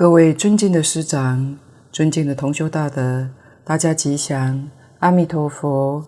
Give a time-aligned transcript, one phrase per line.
[0.00, 1.58] 各位尊敬的师长，
[1.92, 3.28] 尊敬的同修大德，
[3.62, 6.02] 大家吉祥，阿弥陀佛。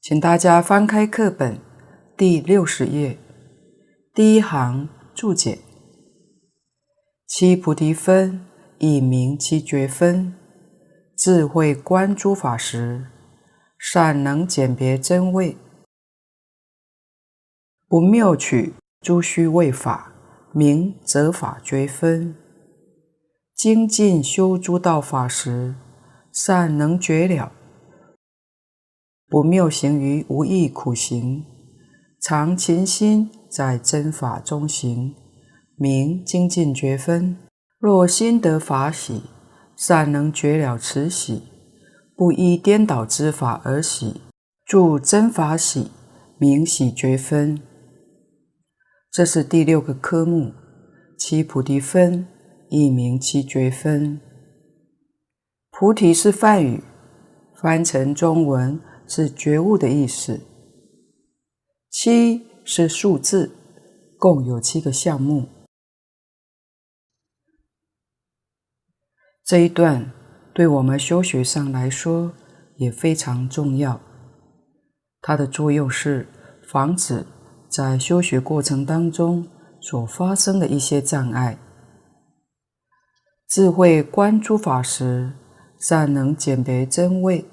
[0.00, 1.58] 请大家翻开课本
[2.16, 3.18] 第六十页，
[4.14, 5.58] 第一行注解：
[7.26, 8.46] 七菩提分，
[8.78, 10.32] 以名七觉分，
[11.16, 13.04] 智慧观诸法时，
[13.80, 15.56] 善能鉴别真伪，
[17.88, 20.07] 不谬取诸虚伪法，
[20.58, 22.34] 明则法觉分。
[23.54, 25.76] 精进修诸道法时，
[26.32, 27.52] 善能觉了，
[29.28, 31.44] 不谬行于无益苦行，
[32.20, 35.14] 常勤心在真法中行，
[35.76, 37.36] 明精进觉分。
[37.78, 39.22] 若心得法喜，
[39.76, 41.44] 善能觉了此喜。
[42.16, 44.22] 不依颠倒之法而喜，
[44.66, 45.92] 住真法喜，
[46.36, 47.60] 明喜觉分。
[49.10, 50.52] 这是第六个科目，
[51.18, 52.26] 七菩提分，
[52.68, 54.20] 亦名七觉分。
[55.70, 56.82] 菩提是梵语，
[57.60, 60.40] 翻成中文是觉悟的意思。
[61.90, 63.50] 七是数字，
[64.18, 65.48] 共有七个项目。
[69.44, 70.12] 这一段。
[70.54, 72.32] 对我们修学上来说
[72.78, 74.00] 也非常重要。
[75.20, 76.26] 它的作用是
[76.68, 77.24] 防止
[77.68, 79.46] 在修学过程当中
[79.80, 81.58] 所发生的一些障碍。
[83.46, 85.32] 智慧观诸法时，
[85.78, 87.44] 善能鉴别真伪，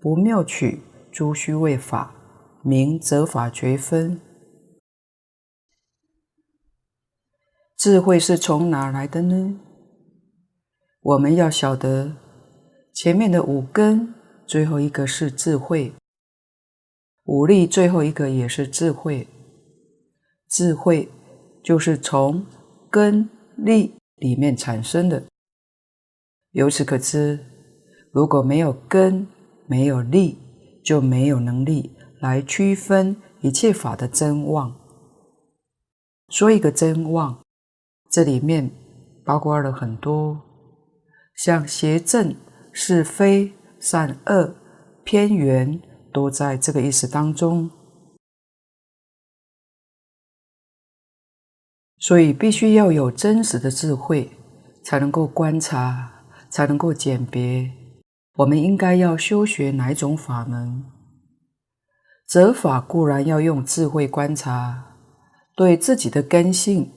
[0.00, 2.14] 不谬取诸虚伪法，
[2.62, 4.20] 名则法觉分。
[7.76, 9.58] 智慧是从哪来的呢？
[11.00, 12.16] 我们要晓得。
[12.94, 14.14] 前面的五根，
[14.46, 15.92] 最后一个是智慧；
[17.24, 19.26] 五力，最后一个也是智慧。
[20.52, 21.08] 智慧
[21.64, 22.44] 就是从
[22.90, 25.24] 根力里面产生的。
[26.52, 27.40] 由此可知，
[28.12, 29.26] 如果没有根，
[29.66, 30.38] 没有力，
[30.84, 34.78] 就没有能力来区分一切法的真妄。
[36.28, 37.42] 说一个真妄，
[38.10, 38.70] 这里面
[39.24, 40.40] 包括了很多，
[41.34, 42.34] 像邪正。
[42.74, 44.54] 是非、善恶、
[45.04, 45.78] 偏圆，
[46.10, 47.70] 都在这个意思当中。
[52.02, 54.28] 所以，必须要有真实的智慧，
[54.82, 57.70] 才能够观察，才能够鉴别。
[58.38, 60.84] 我们应该要修学哪一种法门？
[62.26, 64.96] 择法固然要用智慧观察，
[65.54, 66.90] 对自己的根性，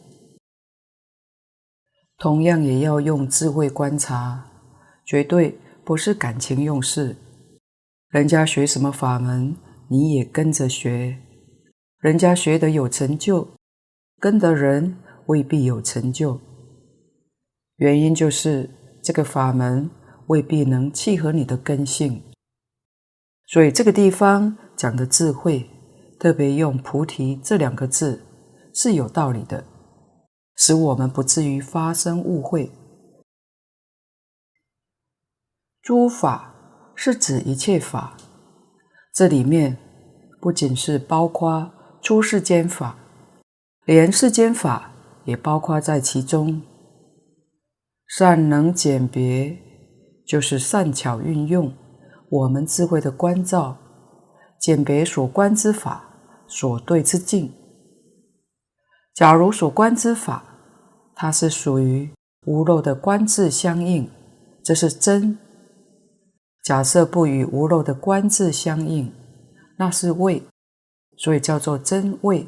[2.18, 4.48] 同样也要用智慧观察，
[5.06, 5.60] 绝对。
[5.86, 7.16] 不是感情用事，
[8.10, 9.56] 人家学什么法门，
[9.88, 11.18] 你也跟着学；
[12.00, 13.48] 人家学得有成就，
[14.26, 16.42] 跟的人未必有成就。
[17.76, 18.68] 原因就是
[19.04, 19.88] 这个法门
[20.30, 22.24] 未必能契合你的根性。
[23.46, 25.70] 所以这个地方讲的智慧，
[26.20, 28.20] 特别用菩提这两个字
[28.74, 29.64] 是有道理的，
[30.56, 32.72] 使我们不至于发生误会。
[35.84, 38.18] 诸法是指一切法，
[39.14, 39.78] 这里面
[40.42, 42.98] 不仅是包括出世间法，
[43.86, 44.92] 连世间法
[45.26, 46.62] 也包括在其中。
[48.08, 49.58] 善能鉴别，
[50.28, 51.72] 就是善巧运用
[52.30, 53.78] 我们智慧的观照，
[54.60, 56.04] 鉴别所观之法
[56.48, 57.52] 所对之境。
[59.14, 60.44] 假如所观之法，
[61.16, 62.12] 它是属于
[62.46, 64.10] 无漏的观智相应，
[64.64, 65.38] 这是真。
[66.64, 69.14] 假设不与无漏的观智相应，
[69.78, 70.42] 那是伪，
[71.18, 72.48] 所以叫做真伪。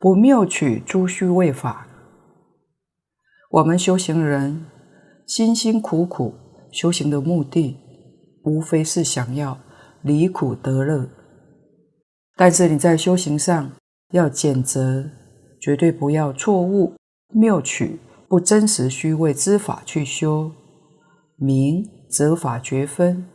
[0.00, 1.86] 不谬取诸虚伪法。
[3.50, 4.64] 我们修行人
[5.26, 6.32] 辛辛苦苦
[6.72, 7.76] 修行的目的，
[8.44, 9.60] 无非是想要
[10.00, 11.06] 离苦得乐。
[12.34, 13.72] 但是你在修行上
[14.12, 15.10] 要检择，
[15.60, 16.94] 绝对不要错误
[17.34, 20.50] 谬取不真实虚伪之法去修。
[21.36, 23.28] 明则法觉分，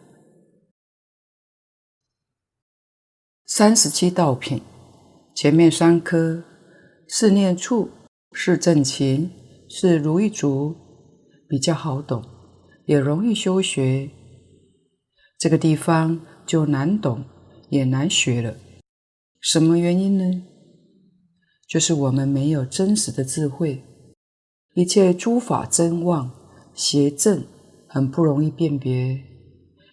[3.45, 4.63] 三十七道品，
[5.35, 6.43] 前面三科
[7.07, 7.89] 是念处，
[8.31, 9.29] 是正勤，
[9.69, 10.75] 是如意足，
[11.47, 12.23] 比较好懂，
[12.85, 14.09] 也容易修学。
[15.37, 17.25] 这个地方就难懂，
[17.69, 18.55] 也难学了。
[19.39, 20.43] 什么原因呢？
[21.67, 23.83] 就是我们没有真实的智慧，
[24.73, 26.31] 一切诸法真妄
[26.73, 27.43] 邪正。
[27.87, 29.23] 很不容易辨别，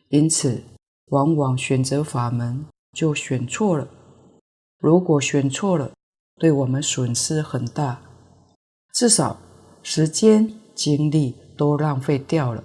[0.08, 0.60] 因此
[1.10, 3.88] 往往选择法门就选错了。
[4.80, 5.92] 如果选错了，
[6.38, 8.02] 对我们损失很大，
[8.92, 9.38] 至少
[9.82, 12.62] 时间精力都浪费掉了。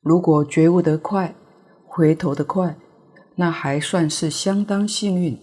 [0.00, 1.34] 如果觉悟得快，
[1.86, 2.76] 回头得快，
[3.36, 5.38] 那还算是相当幸运。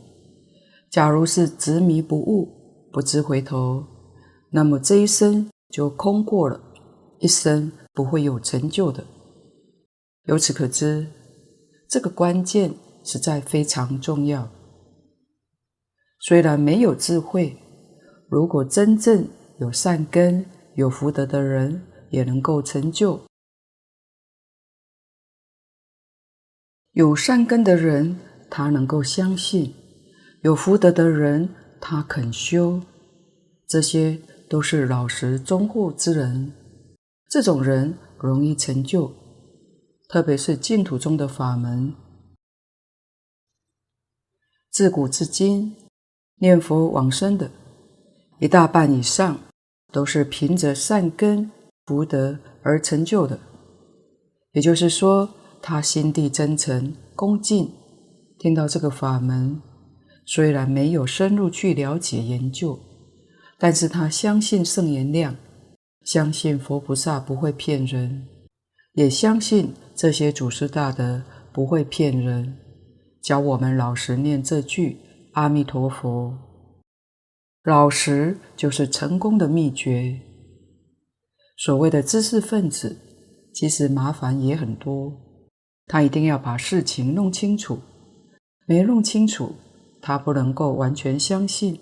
[0.90, 3.86] 假如是执迷不悟，不知回头，
[4.52, 6.60] 那么这一生就空过了，
[7.20, 9.04] 一生不会有成就的。
[10.24, 11.08] 由此可知，
[11.90, 12.74] 这个关键
[13.04, 14.50] 实在非常重要。
[16.28, 17.56] 虽然没有智慧，
[18.28, 19.28] 如果真正
[19.60, 20.44] 有善根、
[20.74, 23.22] 有福德的人，也能够成就。
[26.94, 28.20] 有善根的人，
[28.50, 29.76] 他能够相信；
[30.42, 31.48] 有福德的人，
[31.80, 32.82] 他肯修。
[33.68, 34.20] 这些
[34.50, 36.52] 都是老实忠厚之人，
[37.30, 39.14] 这种人容易成就，
[40.10, 41.94] 特别是净土中的法门。
[44.72, 45.76] 自古至今，
[46.38, 47.50] 念佛往生的
[48.40, 49.40] 一大半以上，
[49.92, 51.50] 都是凭着善根
[51.86, 53.40] 福德而成就的。
[54.52, 55.30] 也就是说，
[55.62, 57.72] 他心地真诚、恭敬，
[58.38, 59.62] 听到这个法门，
[60.26, 62.78] 虽然没有深入去了解研究，
[63.58, 65.36] 但是他相信圣言量，
[66.04, 68.28] 相信佛菩萨不会骗人，
[68.94, 72.58] 也相信这些祖师大德不会骗人，
[73.22, 74.98] 教我们老实念这句
[75.36, 76.34] 阿弥陀佛。
[77.64, 80.22] 老实就是成功的秘诀。
[81.58, 82.98] 所谓的知识分子，
[83.54, 85.12] 其实麻烦也很多。
[85.88, 87.80] 他一定要把事情弄清楚，
[88.66, 89.56] 没弄清楚，
[90.02, 91.82] 他不能够完全相信，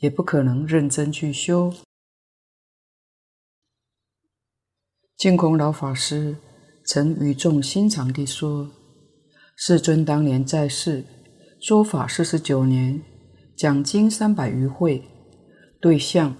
[0.00, 1.72] 也不可能认真去修。
[5.16, 6.36] 净空老法师
[6.84, 8.68] 曾语重心长地说
[9.54, 11.04] ：“世尊当年在世，
[11.60, 13.02] 说法四十九年，
[13.54, 15.02] 讲经三百余会，
[15.78, 16.34] 对象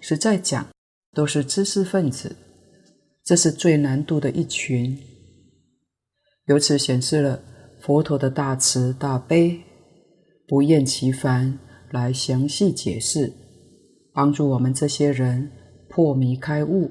[0.00, 0.66] 实在讲
[1.14, 2.36] 都是知识分子，
[3.24, 4.98] 这是最难度的一群。”
[6.44, 7.42] 由此显示了
[7.80, 9.58] 佛陀的大慈大悲，
[10.46, 11.58] 不厌其烦
[11.90, 13.32] 来详细解释，
[14.12, 15.50] 帮助我们这些人
[15.88, 16.90] 破迷开悟，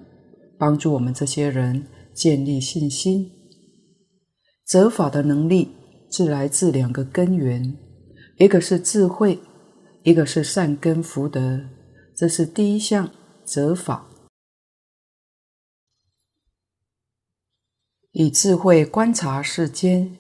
[0.58, 3.30] 帮助我们这些人建立信心。
[4.65, 5.70] 责法的能力
[6.10, 7.78] 是来自两个根源，
[8.38, 9.40] 一个是智慧，
[10.04, 11.62] 一个是善根福德，
[12.16, 13.12] 这是第一项
[13.44, 14.10] 择法。
[18.12, 20.18] 以智慧观察世间，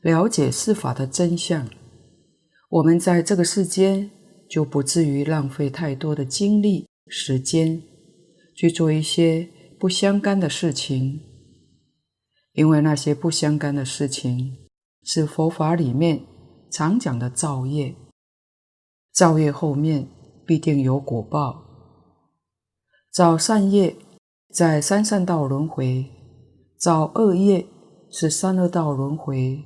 [0.00, 1.68] 了解事法的真相，
[2.70, 4.10] 我们在这个世间
[4.48, 7.82] 就不至于浪费太多的精力、时间
[8.54, 9.46] 去做一些
[9.78, 11.20] 不相干的事情，
[12.54, 14.56] 因为那些不相干的事情
[15.06, 16.26] 是佛法里面
[16.70, 17.94] 常讲的造业，
[19.12, 20.08] 造业后面
[20.44, 21.62] 必定有果报，
[23.12, 23.96] 造善业
[24.52, 26.10] 在三善道轮回。
[26.76, 27.66] 造恶业
[28.10, 29.64] 是三恶道轮回，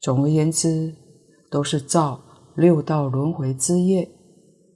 [0.00, 0.94] 总而言之，
[1.50, 2.22] 都是造
[2.54, 4.08] 六道轮回之业，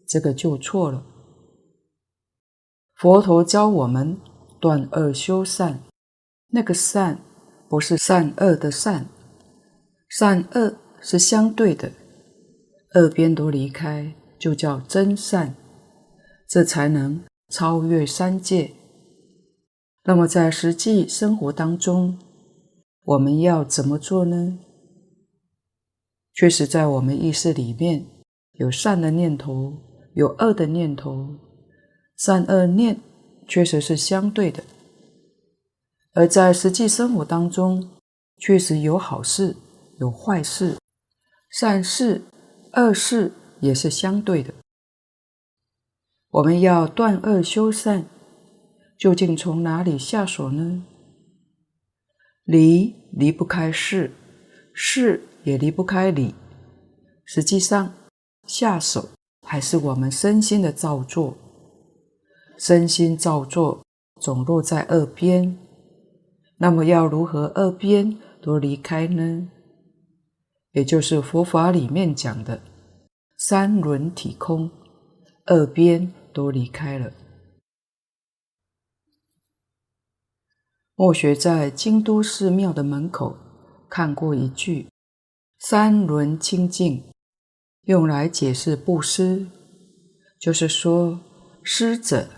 [0.08, 1.06] 这个就错了。
[2.96, 4.18] 佛陀教我们
[4.60, 5.84] 断恶修善，
[6.48, 7.20] 那个善
[7.68, 9.06] 不是善恶的善，
[10.08, 11.92] 善恶是相对的，
[12.92, 15.54] 二边都离开，就叫真善，
[16.49, 18.73] 这才能超越三界。
[20.04, 22.18] 那么，在实际生活当中，
[23.04, 24.58] 我们要怎么做呢？
[26.34, 28.04] 确实，在我们意识里面
[28.52, 29.73] 有善的念头，
[30.14, 31.28] 有恶的念头，
[32.16, 33.00] 善恶念
[33.49, 34.62] 确实是相对的。
[36.12, 37.90] 而在实际生活当中，
[38.38, 39.56] 确实有好事，
[39.98, 40.78] 有坏事，
[41.50, 42.22] 善事、
[42.72, 44.52] 恶事也是相对的。
[46.30, 48.06] 我们要断恶修善。
[48.96, 50.84] 究竟从哪里下手呢？
[52.44, 54.12] 理离不开事，
[54.72, 56.34] 事也离不开理。
[57.24, 57.92] 实际上，
[58.46, 59.08] 下手
[59.42, 61.36] 还是我们身心的造作。
[62.56, 63.82] 身心造作
[64.20, 65.58] 总落在二边，
[66.58, 69.50] 那么要如何二边都离开呢？
[70.74, 72.60] 也就是佛法里面讲的
[73.36, 74.70] 三轮体空，
[75.46, 77.12] 二边都离开了。
[80.96, 83.36] 墨学在京都寺庙的门口
[83.88, 84.88] 看过一句
[85.58, 87.02] “三轮清净”，
[87.86, 89.46] 用来解释布施，
[90.40, 91.20] 就是说
[91.62, 92.28] 施者、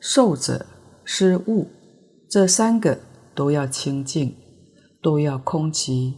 [0.00, 0.66] 受者、
[1.04, 1.68] 施物
[2.28, 3.00] 这三个
[3.34, 4.36] 都要清净，
[5.02, 6.14] 都要空寂，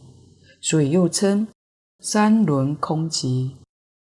[0.61, 1.49] 所以又称
[2.05, 3.53] 三轮空寂，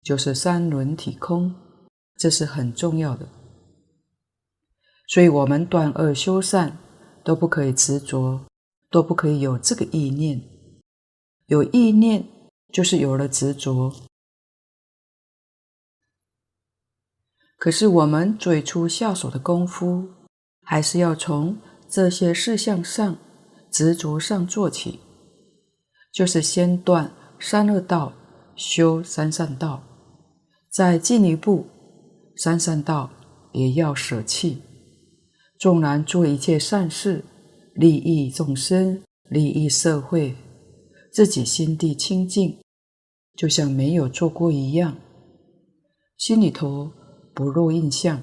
[0.01, 1.53] 就是三轮体空。
[2.17, 3.29] 这是很重要的。
[5.09, 6.79] 所以，我们断恶修善
[7.25, 8.47] 都不可以执着，
[8.91, 10.41] 都不可以有这个意念。
[11.47, 12.25] 有意念，
[12.73, 13.93] 就是有了执着。
[17.59, 20.09] 可是，我们最初下手的功夫，
[20.63, 23.19] 还是要从这些事项上、
[23.69, 25.01] 执着上做起，
[26.13, 28.13] 就是先断三恶道，
[28.55, 29.83] 修三善道，
[30.71, 31.67] 再进一步，
[32.37, 33.11] 三善道
[33.53, 34.63] 也要舍弃。
[35.59, 37.25] 纵然做一切善事，
[37.75, 40.37] 利益众生，利益社会，
[41.11, 42.59] 自己心地清净，
[43.35, 44.97] 就像没有做过一样，
[46.19, 46.93] 心里头
[47.35, 48.23] 不落印象。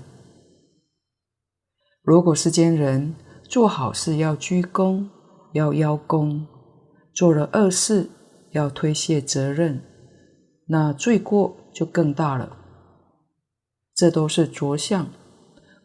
[2.03, 3.15] 如果世间人
[3.49, 5.09] 做好事要鞠躬，
[5.53, 6.45] 要邀功，
[7.13, 8.09] 做了恶事
[8.51, 9.81] 要推卸责任，
[10.67, 12.57] 那罪过就更大了。
[13.93, 15.09] 这都是着相。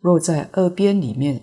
[0.01, 1.41] 落在二边里面，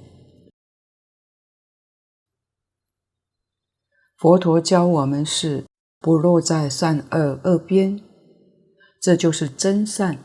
[4.17, 5.63] 佛陀教我们是
[6.01, 8.01] 不落在善恶二边，
[9.01, 10.17] 这就是真善。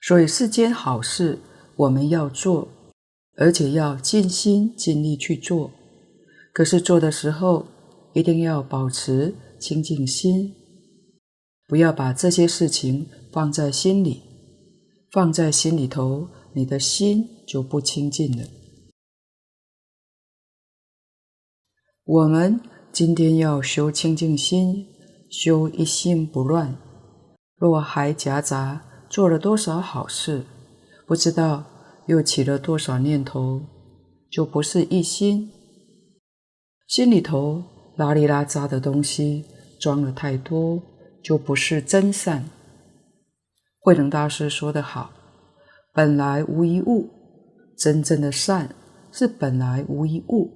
[0.00, 1.40] 所以世间好事
[1.74, 2.68] 我们要做，
[3.36, 5.72] 而且要尽心尽力去做。
[6.52, 7.66] 可是做的时候
[8.12, 9.34] 一定要保持
[9.64, 10.54] 清净心，
[11.66, 14.20] 不要把这些事情放在心里，
[15.10, 16.28] 放在心里头。
[16.56, 18.44] 你的心就不清净了。
[22.04, 22.60] 我们
[22.92, 24.86] 今天要修清净心，
[25.30, 26.76] 修一心不乱。
[27.56, 30.44] 若还夹杂做了多少好事，
[31.06, 31.64] 不知道
[32.06, 33.62] 又起了多少念头，
[34.30, 35.50] 就不是一心。
[36.86, 37.64] 心里头
[37.96, 39.44] 拉里拉杂的东西
[39.84, 40.82] 装了太多，
[41.22, 42.48] 就不是真善。
[43.80, 45.12] 慧能大师说得好。
[45.92, 47.10] 本来无一物，
[47.76, 48.74] 真正的善
[49.12, 50.50] 是本来无一物，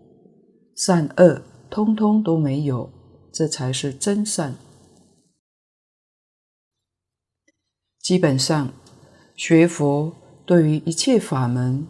[0.74, 2.90] 善恶通通都没有，
[3.30, 4.54] 这才是真善。
[8.00, 8.72] 基本上，
[9.36, 10.10] 学佛
[10.46, 11.86] 对于一切法门，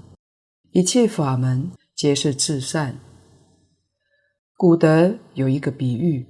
[0.72, 2.98] 一切法门皆是至善。
[4.56, 6.26] 古德有一个比喻：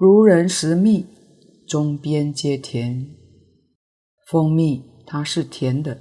[0.00, 1.04] 如人食蜜，
[1.66, 3.16] 中边皆甜。
[4.28, 6.00] 蜂蜜它是甜的。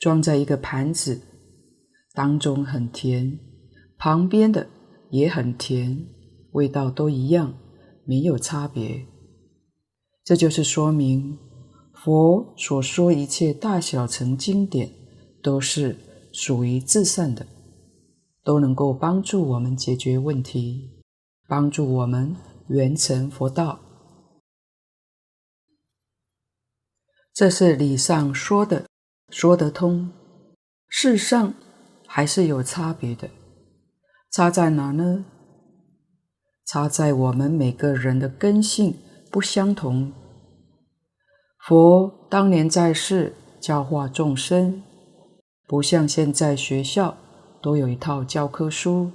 [0.00, 1.22] 装在一个盘子，
[2.12, 3.38] 当中很甜，
[3.98, 4.66] 旁边的
[5.10, 6.08] 也很甜，
[6.50, 7.54] 味道都一样，
[8.04, 9.06] 没有差别。
[10.24, 11.38] 这就是说明
[11.94, 14.90] 佛所说一切大小乘经典
[15.40, 15.96] 都是
[16.32, 17.46] 属于至善的，
[18.42, 20.90] 都能够帮助我们解决问题，
[21.46, 22.34] 帮助我们
[22.68, 23.80] 圆成佛道。
[27.34, 28.84] 这是理上说的。
[29.30, 30.10] 说得通，
[30.88, 31.52] 事实上
[32.06, 33.28] 还是有差别的。
[34.30, 35.26] 差在哪呢？
[36.64, 38.96] 差在我们每个人的根性
[39.30, 40.12] 不相同。
[41.58, 44.82] 佛当年在世教化众生，
[45.66, 47.18] 不像现在学校
[47.60, 49.12] 都有一套教科书，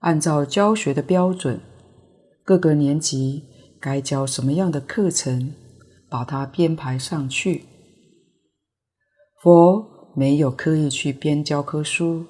[0.00, 1.60] 按照教学的标准，
[2.46, 3.42] 各个年级
[3.80, 5.52] 该教什么样的课程，
[6.08, 7.64] 把它编排上去。
[9.42, 12.24] 佛没有刻意去编教科书，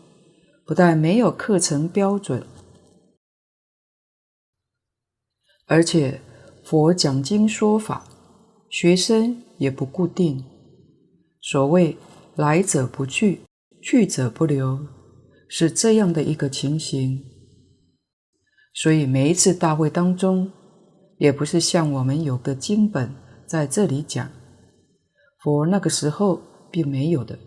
[0.64, 2.42] 不但没有课程标准，
[5.66, 6.23] 而且
[6.64, 8.08] 佛讲经说法，
[8.70, 10.42] 学生也不固定。
[11.42, 11.94] 所谓
[12.37, 13.42] 来者不拒，
[13.82, 14.80] 去者不留，
[15.46, 17.35] 是这样的一个情形。
[18.76, 20.52] 所以每一次大会当中，
[21.18, 23.12] 也不是像我们有个经本
[23.45, 24.30] 在这里讲，
[25.42, 26.40] 佛那个时候。
[26.68, 27.38] 并没有的，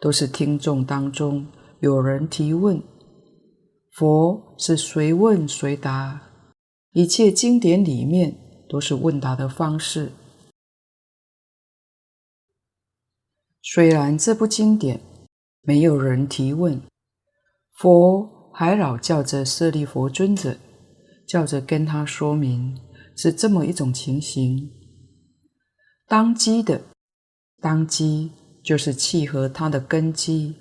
[0.00, 1.46] 都是听众当中
[1.78, 2.82] 有人提问，
[3.92, 6.20] 佛是随问随答，
[6.92, 8.36] 一切经典里面
[8.68, 10.10] 都是问答的方式。
[13.60, 15.00] 虽然这部经典
[15.60, 16.82] 没有人提问，
[17.76, 20.56] 佛还老叫着舍利弗尊者，
[21.26, 22.78] 叫着跟他说明
[23.16, 24.70] 是这么一种情形，
[26.06, 26.80] 当机的。
[27.60, 28.32] 当机
[28.64, 30.56] 就是契合他的根基，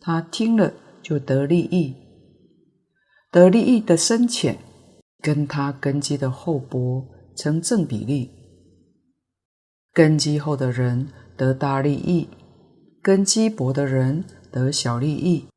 [0.00, 0.72] 他听了
[1.02, 1.96] 就得利益，
[3.32, 4.56] 得利益的深浅
[5.20, 8.30] 跟他根基的厚薄成正比例。
[9.92, 12.28] 根基厚的人得大利益，
[13.02, 15.48] 根基薄的人得小利益，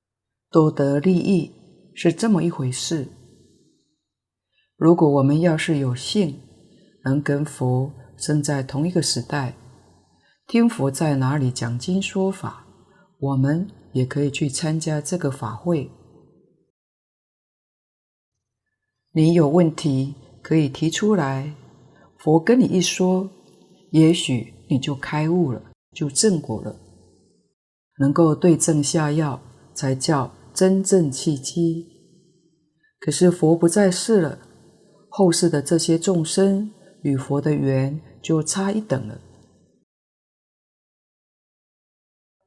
[0.49, 1.51] 都得利益
[1.97, 3.07] 是这么一回事。
[4.75, 6.39] 如果我们要是有幸
[7.03, 9.55] 能跟佛生在同一个时代，
[10.45, 12.67] 听佛在哪里讲经说法，
[13.17, 15.89] 我们也可以去参加这个法会。
[19.13, 21.51] 你有问题可以提出来，
[22.19, 23.27] 佛跟你一说，
[23.89, 26.75] 也许你就开悟了，就正果了。
[27.97, 29.41] 能够对症下药，
[29.73, 31.85] 才叫真正契机。
[32.99, 34.39] 可是佛不在世了，
[35.07, 36.71] 后世的这些众生
[37.03, 39.19] 与佛的缘就差一等了。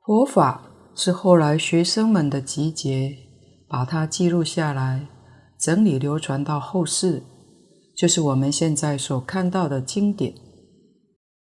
[0.05, 3.17] 佛法是后来学生们的集结，
[3.69, 5.09] 把它记录下来。
[5.57, 7.23] 整理流传到后世，
[7.97, 10.35] 就是我们现在所看到的经典。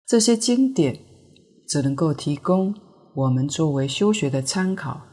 [0.06, 1.00] 这些经典
[1.70, 2.76] 只能够提供
[3.16, 5.09] 我们作为修学的参考。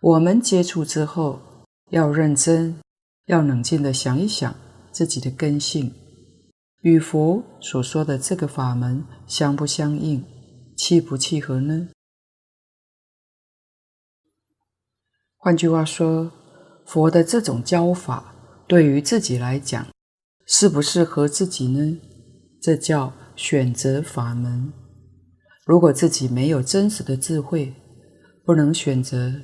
[0.00, 1.40] 我们接触之后，
[1.90, 2.80] 要认真，
[3.26, 4.54] 要冷静地想一想
[4.92, 5.92] 自己的根性，
[6.82, 10.24] 与佛所说的这个法门相不相应，
[10.76, 11.88] 契不契合呢？
[15.36, 16.32] 换句话说。
[16.86, 18.32] 佛的这种教法，
[18.68, 19.88] 对于自己来讲，
[20.46, 22.00] 适不适合自己呢？
[22.62, 24.72] 这叫选择法门。
[25.64, 27.74] 如果自己没有真实的智慧，
[28.44, 29.34] 不能选择，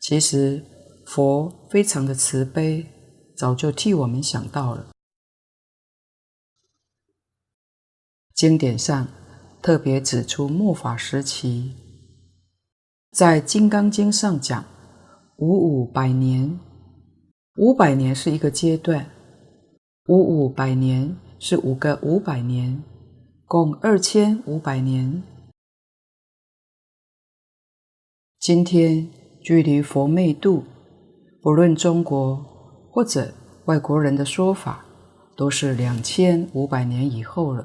[0.00, 0.64] 其实
[1.06, 2.86] 佛非常的慈悲，
[3.36, 4.90] 早就替我们想到了。
[8.34, 9.08] 经典上
[9.62, 11.72] 特别指出末法时期，
[13.10, 14.64] 在《金刚经》上讲。
[15.38, 16.58] 五五百年，
[17.56, 19.10] 五百年是一个阶段，
[20.08, 22.82] 五五百年是五个五百年，
[23.44, 25.22] 共二千五百年。
[28.38, 29.10] 今天
[29.46, 30.64] 距离佛灭度，
[31.40, 32.44] 不论中国
[32.90, 33.32] 或者
[33.66, 34.84] 外国人的说法，
[35.36, 37.64] 都是两千五百年以后了。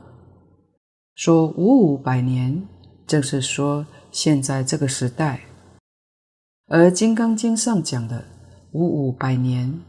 [1.15, 2.67] 说五五百年，
[3.07, 5.41] 正是说现在这个时代。
[6.67, 8.25] 而《金刚经》上讲的
[8.73, 9.81] 五五百年，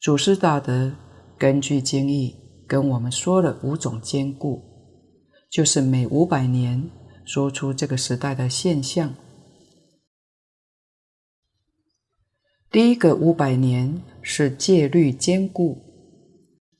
[0.00, 0.92] 祖师大德
[1.36, 2.36] 根据经义
[2.68, 4.62] 跟我们说了五种坚固，
[5.50, 6.88] 就是每五百年
[7.24, 9.12] 说出这个时代的现象。
[12.72, 15.76] 第一个五百年是戒律坚固，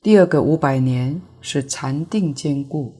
[0.01, 2.91] 第二个五百年是禅定坚固，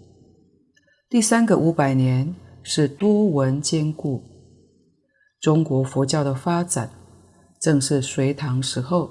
[1.10, 4.22] 第三个五百年是多闻坚固。
[5.40, 6.88] 中国佛教的发展
[7.60, 9.10] 正是隋唐时候，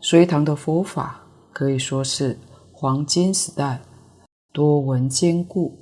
[0.00, 2.36] 隋唐的佛法可以说是
[2.72, 3.80] 黄金时代，
[4.52, 5.78] 多闻坚固，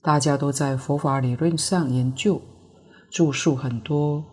[0.00, 2.40] 大家都在佛法理论上研究，
[3.10, 4.24] 著述很多。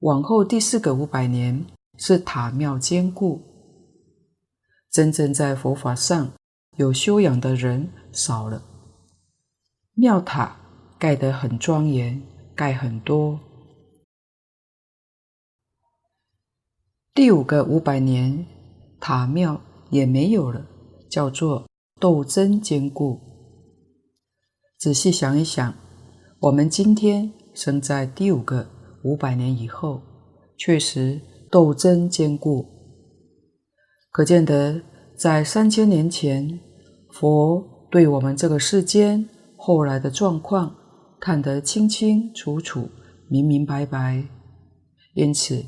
[0.00, 3.42] 往后第四个五百年是塔庙坚固，
[4.90, 6.32] 真正在佛法上
[6.76, 8.62] 有修养的人少了，
[9.94, 10.56] 庙塔
[10.98, 12.22] 盖得很庄严。
[12.58, 13.38] 盖很多。
[17.14, 18.44] 第五个五百年，
[18.98, 20.66] 塔庙也没有了，
[21.08, 21.68] 叫做
[22.00, 23.20] 斗争坚固。
[24.76, 25.72] 仔细想一想，
[26.40, 28.68] 我们今天生在第五个
[29.02, 30.02] 五百年以后，
[30.56, 32.66] 确实斗争坚固。
[34.10, 34.80] 可见得
[35.16, 36.58] 在三千年前，
[37.12, 40.74] 佛对我们这个世间后来的状况。
[41.20, 42.88] 看得清清楚楚、
[43.28, 44.22] 明明白白，
[45.14, 45.64] 因此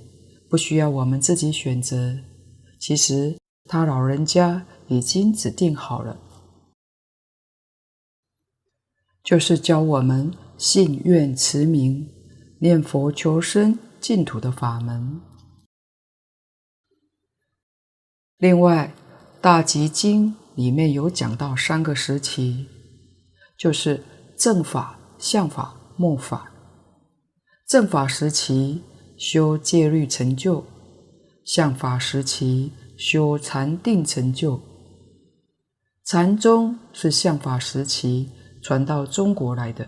[0.49, 2.17] 不需要我们自己选择。
[2.79, 6.21] 其实他老人家已经指定好了，
[9.25, 12.09] 就是教我们信愿持名、
[12.61, 15.21] 念佛求生净土的法门。
[18.39, 18.95] 另外，
[19.43, 22.67] 《大集经》里面有讲到三个时期，
[23.59, 24.03] 就是
[24.39, 24.97] 正法。
[25.21, 26.51] 相法、末法，
[27.69, 28.83] 正法时期
[29.19, 30.65] 修戒律成就，
[31.45, 34.59] 相法时期修禅定成就，
[36.07, 38.31] 禅宗是相法时期
[38.63, 39.87] 传到中国来的，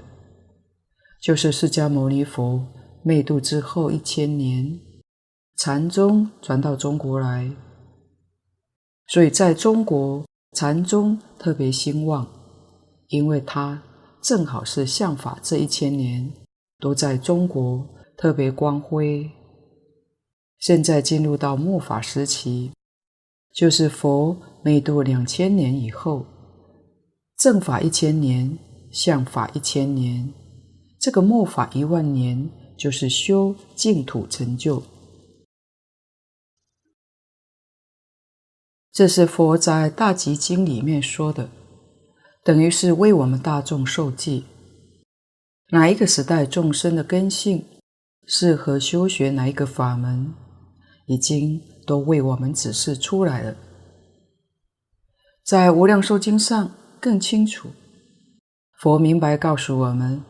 [1.23, 2.67] 就是释迦牟尼佛
[3.05, 4.81] 灭度之后一千年，
[5.57, 7.49] 禅宗传到中国来，
[9.07, 12.27] 所以在中国禅宗特别兴旺，
[13.09, 13.81] 因为它。
[14.21, 16.33] 正好是相法这一千年
[16.79, 17.85] 都在中国
[18.17, 19.29] 特别光辉。
[20.61, 22.71] 现在进入到末法时期，
[23.53, 26.25] 就是佛灭度两千年以后，
[27.37, 28.57] 正法一千年，
[28.93, 30.33] 相法一千年，
[31.03, 34.85] 这个末法一万年就是修净土成就。
[38.93, 41.51] 这是佛在《大集经》里面说的。
[42.45, 44.45] 等于是为我们大众授记。
[45.71, 47.65] 哪一个时代众生的根性
[48.29, 50.33] 适合修学哪一个法门，
[51.07, 53.57] 已经都为我们指示出来了。
[55.45, 57.71] 在《无量寿经》上更清楚，
[58.79, 60.23] 佛明白告诉我们，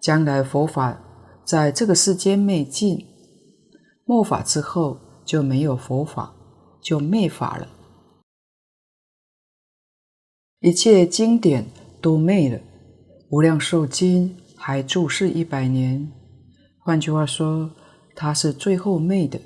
[0.00, 1.00] 将来佛法
[1.44, 3.06] 在这个世间灭尽，
[4.04, 6.34] 末法之后就没有佛法，
[6.80, 7.68] 就灭法了。
[10.60, 11.66] 一切经典
[12.00, 12.60] 都灭了，
[13.30, 16.10] 无量寿经还注释一百年。
[16.78, 17.70] 换句话说，
[18.14, 19.40] 它是最后灭的。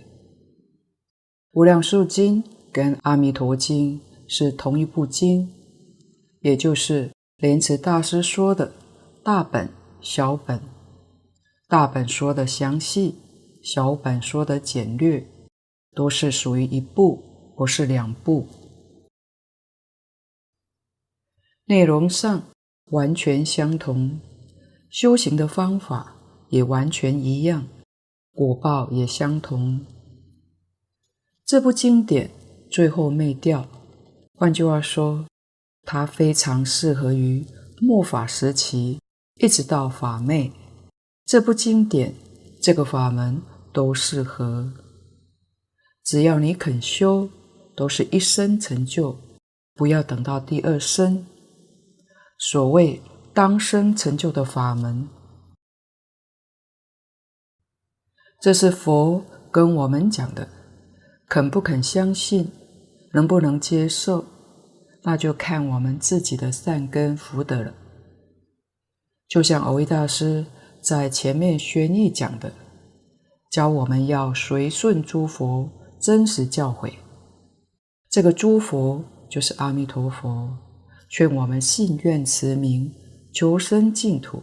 [1.53, 5.53] 无量寿经跟阿弥陀经是同一部经，
[6.41, 8.73] 也就是莲池大师说的
[9.23, 9.69] 大本、
[10.03, 10.61] 小本。
[11.69, 13.15] 大本说的详细，
[13.63, 15.27] 小本说的简略，
[15.95, 18.49] 都是属于一部，不是两部。
[21.67, 22.43] 内容上
[22.87, 24.21] 完全相同，
[24.91, 26.17] 修行的方法
[26.51, 27.69] 也完全一样，
[28.35, 29.87] 果报也相同。
[31.47, 32.31] 这部经典
[32.71, 33.67] 最后灭掉，
[34.35, 35.25] 换句话说，
[35.85, 37.47] 它非常适合于
[37.81, 38.99] 末法时期，
[39.37, 40.53] 一直到法灭。
[41.25, 42.15] 这部经典，
[42.61, 43.41] 这个法门
[43.73, 44.73] 都适合，
[46.05, 47.29] 只要你肯修，
[47.75, 49.17] 都是一生成就，
[49.75, 51.25] 不要等到第二生。
[52.39, 53.01] 所谓
[53.33, 55.09] 当生成就的法门，
[58.41, 60.49] 这是佛跟我们讲的，
[61.29, 62.51] 肯不肯相信，
[63.13, 64.25] 能不能接受，
[65.05, 67.73] 那就看我们自己的善根福德了。
[69.33, 70.45] 就像蕅益大师
[70.83, 72.53] 在前面宣义讲的，
[73.51, 75.67] 教我们要随顺诸佛
[75.99, 76.93] 真实教诲，
[78.11, 80.55] 这个诸佛就是阿弥陀佛。
[81.09, 82.93] 劝我们信愿持名，
[83.33, 84.43] 求生净土，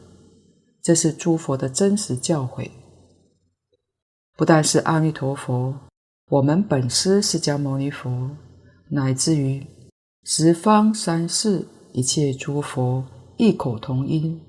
[0.82, 2.72] 这是诸佛的真实教诲。
[4.36, 5.72] 不但是阿弥陀佛，
[6.32, 8.32] 我们本师释迦牟尼佛，
[8.90, 9.64] 乃至于
[10.24, 13.04] 十方三世一切诸佛
[13.38, 14.42] 异口同音，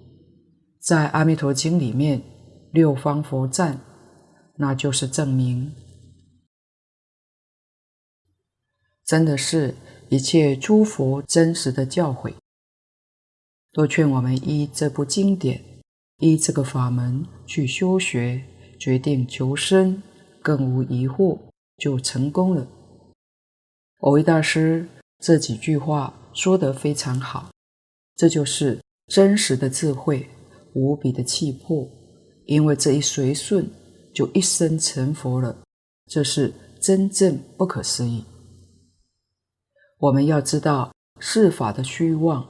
[0.80, 2.22] 在《阿弥陀经》里面
[2.72, 3.80] 六方佛赞，
[4.56, 5.72] 那就是证明，
[9.04, 9.76] 真的是。
[10.12, 12.34] 一切诸佛真实的教诲，
[13.70, 15.62] 都劝我们依这部经典，
[16.18, 18.42] 依这个法门去修学，
[18.76, 20.02] 决定求生，
[20.42, 21.38] 更无疑惑，
[21.76, 22.66] 就成功了。
[24.00, 24.88] 蕅益大师
[25.20, 27.52] 这几句话说得非常好，
[28.16, 30.28] 这就是真实的智慧，
[30.74, 31.88] 无比的气魄。
[32.46, 33.70] 因为这一随顺，
[34.12, 35.56] 就一生成佛了，
[36.06, 38.24] 这是真正不可思议。
[39.98, 42.44] 我们要知道，世法的虚妄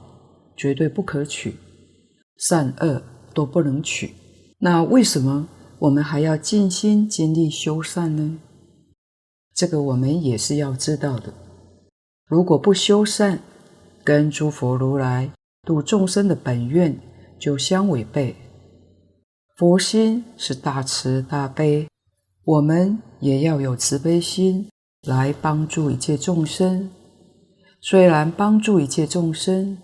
[0.57, 1.55] 绝对不可取，
[2.37, 3.03] 善恶
[3.33, 4.13] 都不能取。
[4.57, 5.47] 那为什么
[5.79, 8.39] 我们还要尽心尽力修善呢？
[9.53, 11.31] 这个我们也是要知道的。
[12.25, 13.39] 如果不修善，
[14.03, 15.31] 跟诸佛如来
[15.63, 16.97] 度众生的本愿
[17.41, 18.35] 就相违背。
[19.57, 21.87] 佛心是大慈大悲，
[22.45, 24.69] 我们也要有慈悲心
[25.07, 26.91] 来帮助一切众生。
[27.81, 29.79] 虽然帮助一切众生，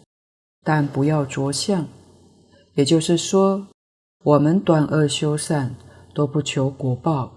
[0.64, 1.88] 但不要着相。
[2.76, 3.68] 也就是说，
[4.24, 5.76] 我们断恶修善
[6.14, 7.32] 都不求果报，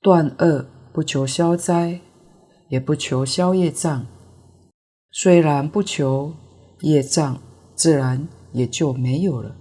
[0.00, 2.00] 断恶不求消灾，
[2.68, 4.06] 也不求消业障。
[5.10, 6.32] 虽然不求，
[6.82, 7.40] 业障
[7.74, 9.56] 自然也就没有了，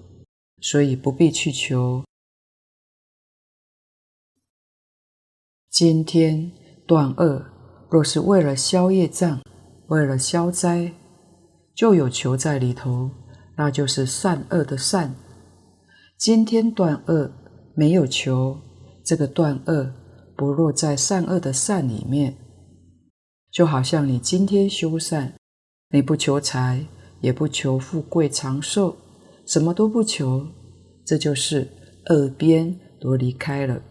[0.61, 2.03] 所以不必去求。
[5.69, 6.51] 今天
[6.87, 7.45] 断恶，
[7.89, 9.41] 若是为了消业障，
[9.87, 10.93] 为了消灾，
[11.75, 13.11] 就有求在里头，
[13.55, 15.15] 那就是善恶的善。
[16.17, 17.31] 今天断恶
[17.75, 18.59] 没有求，
[19.05, 19.93] 这个断恶
[20.35, 22.35] 不落在善恶的善里面，
[23.51, 25.35] 就好像你今天修善，
[25.89, 26.87] 你不求财，
[27.21, 28.95] 也不求富贵长寿，
[29.45, 30.47] 什么都不求，
[31.05, 31.67] 这就是
[32.09, 33.81] 恶边都离开了。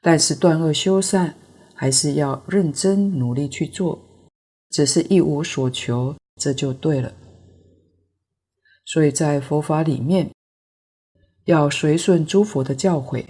[0.00, 1.34] 但是断恶修善，
[1.74, 3.98] 还是要认真努力去做。
[4.70, 7.12] 只是一无所求，这就对了。
[8.84, 10.30] 所以在佛法里面，
[11.46, 13.24] 要随顺诸佛的教诲，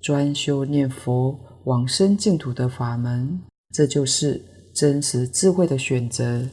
[0.00, 3.40] 专修念佛往生净土的法门，
[3.72, 4.40] 这就是
[4.72, 6.48] 真实智慧的选择。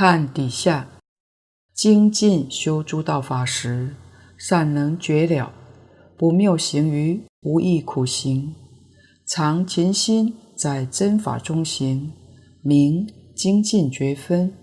[0.00, 0.88] 看底下，
[1.74, 3.96] 精进修诸道法时，
[4.38, 5.52] 善能觉了，
[6.16, 8.54] 不谬行于无益苦行，
[9.26, 10.36] 常勤心。
[10.54, 12.12] 在真法中行，
[12.62, 14.54] 明精进觉分。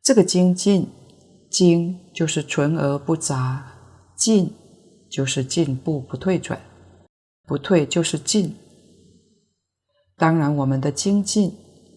[0.00, 0.88] 这个精进，
[1.50, 3.72] 精就是纯而不杂，
[4.16, 4.52] 进
[5.10, 6.60] 就是进步不退转，
[7.44, 8.54] 不退就是进。
[10.16, 11.52] 当然，我们的精进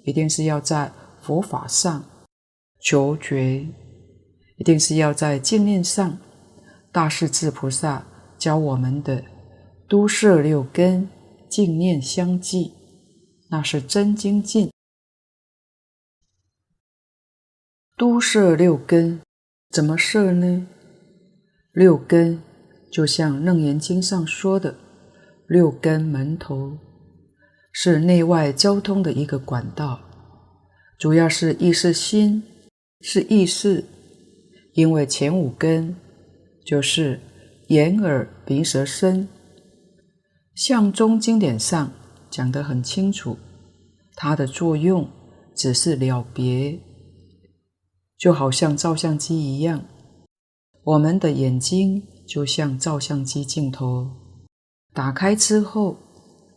[0.05, 0.91] 一定是要在
[1.27, 2.05] 佛法上
[2.79, 3.67] 求觉，
[4.55, 6.17] 一定是要在净念上。
[6.89, 9.25] 大势至菩萨教我们的
[9.89, 11.09] 都摄六根，
[11.49, 12.71] 净念相继，
[13.49, 14.71] 那是真精进。
[17.97, 19.19] 都摄六根，
[19.69, 20.65] 怎么摄呢？
[21.73, 22.41] 六根
[22.89, 24.77] 就像《楞严经》上说的，
[25.45, 26.77] 六根门头
[27.73, 30.06] 是内外交通的一个管道，
[30.97, 32.41] 主要是意识心，
[33.01, 33.85] 是意识，
[34.73, 35.95] 因为前五根
[36.65, 37.19] 就是
[37.67, 39.27] 眼耳鼻舌身。
[40.55, 41.91] 相中经典上
[42.31, 43.37] 讲得很清楚，
[44.15, 45.07] 它的作用
[45.53, 46.79] 只是了别，
[48.17, 49.85] 就好像照相机一样，
[50.83, 54.09] 我们的眼睛就像照相机镜头，
[54.95, 55.95] 打开之后，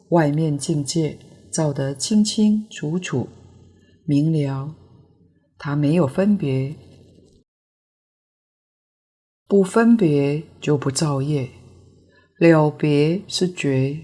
[0.09, 1.19] 外面境界
[1.53, 3.29] 照得清清楚楚、
[4.11, 4.75] 明了，
[5.57, 6.75] 它没有分别，
[9.47, 11.49] 不分别就不造业。
[12.39, 13.97] 了别是觉，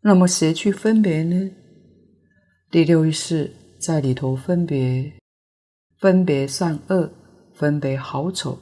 [0.00, 1.52] 那么谁去分别呢？
[2.68, 5.12] 第六意识在里头分别，
[6.00, 7.12] 分别善恶，
[7.54, 8.58] 分别好丑，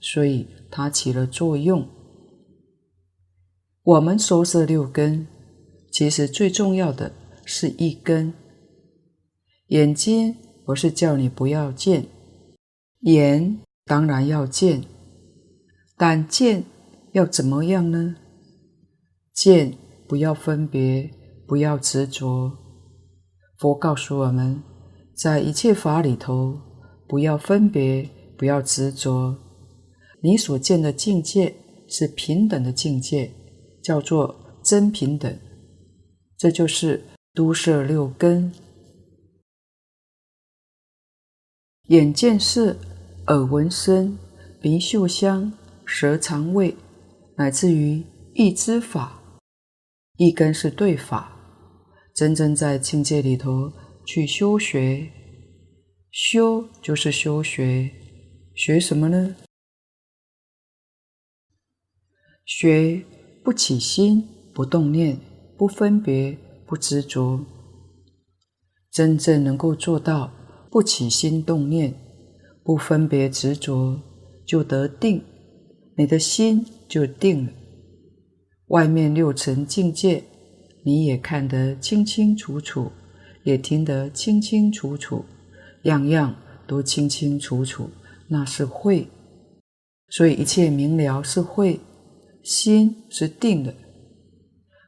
[0.00, 1.88] 所以它起了作用。
[3.84, 5.28] 我们收这六根，
[5.92, 7.12] 其实最重要的
[7.44, 8.34] 是一根。
[9.68, 12.06] 眼睛不是叫你不要见，
[13.00, 14.82] 眼当然要见，
[15.96, 16.64] 但见。
[17.12, 18.16] 要怎么样呢？
[19.32, 19.72] 见
[20.06, 21.10] 不要分别，
[21.46, 22.52] 不要执着。
[23.58, 24.62] 佛告诉我们，
[25.16, 26.60] 在一切法里头，
[27.08, 29.34] 不要分别，不要执着。
[30.22, 31.54] 你所见的境界
[31.88, 33.32] 是平等的境界，
[33.82, 35.38] 叫做真平等。
[36.36, 37.02] 这就是
[37.34, 38.52] 都摄六根：
[41.88, 42.76] 眼见色，
[43.28, 44.18] 耳闻声，
[44.60, 45.50] 鼻嗅香，
[45.86, 46.76] 舌尝味。
[47.36, 49.22] 乃至于意知法，
[50.18, 51.34] 一根是对法，
[52.14, 53.72] 真正在境界里头
[54.04, 55.10] 去修学，
[56.10, 57.90] 修就是修学，
[58.54, 59.34] 学什么呢？
[62.44, 63.02] 学
[63.42, 65.18] 不起心，不动念，
[65.56, 67.46] 不分别，不执着，
[68.90, 70.30] 真正能够做到
[70.70, 71.94] 不起心动念，
[72.62, 73.98] 不分别执着，
[74.46, 75.22] 就得定，
[75.96, 76.64] 你的心。
[76.88, 77.52] 就定了，
[78.68, 80.24] 外面六层境界，
[80.82, 82.90] 你也看得清清楚楚，
[83.44, 85.22] 也听得清清楚楚，
[85.82, 86.34] 样样
[86.66, 87.90] 都清清楚楚，
[88.26, 89.06] 那是慧。
[90.08, 91.78] 所以一切明了是慧，
[92.42, 93.74] 心是定的，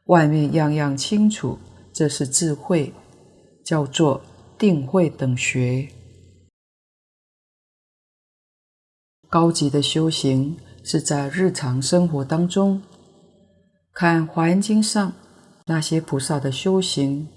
[0.07, 1.59] 外面样样清楚，
[1.93, 2.95] 这是智慧，
[3.63, 4.23] 叫做
[4.61, 5.89] 定慧等学。
[9.29, 10.57] 高级的修行。
[10.83, 12.81] 是在日常生活当中，
[13.93, 15.13] 看《华严经》上
[15.67, 17.29] 那些菩萨的修行，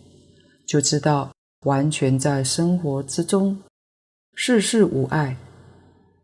[0.65, 1.33] 就知道
[1.65, 3.61] 完全在生活之中，
[4.33, 5.35] 事事无碍。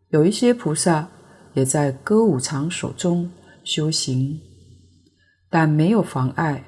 [0.08, 1.10] 有一些菩萨
[1.52, 3.30] 也在歌舞场所中
[3.64, 4.40] 修行，
[5.50, 6.64] 但没有妨碍，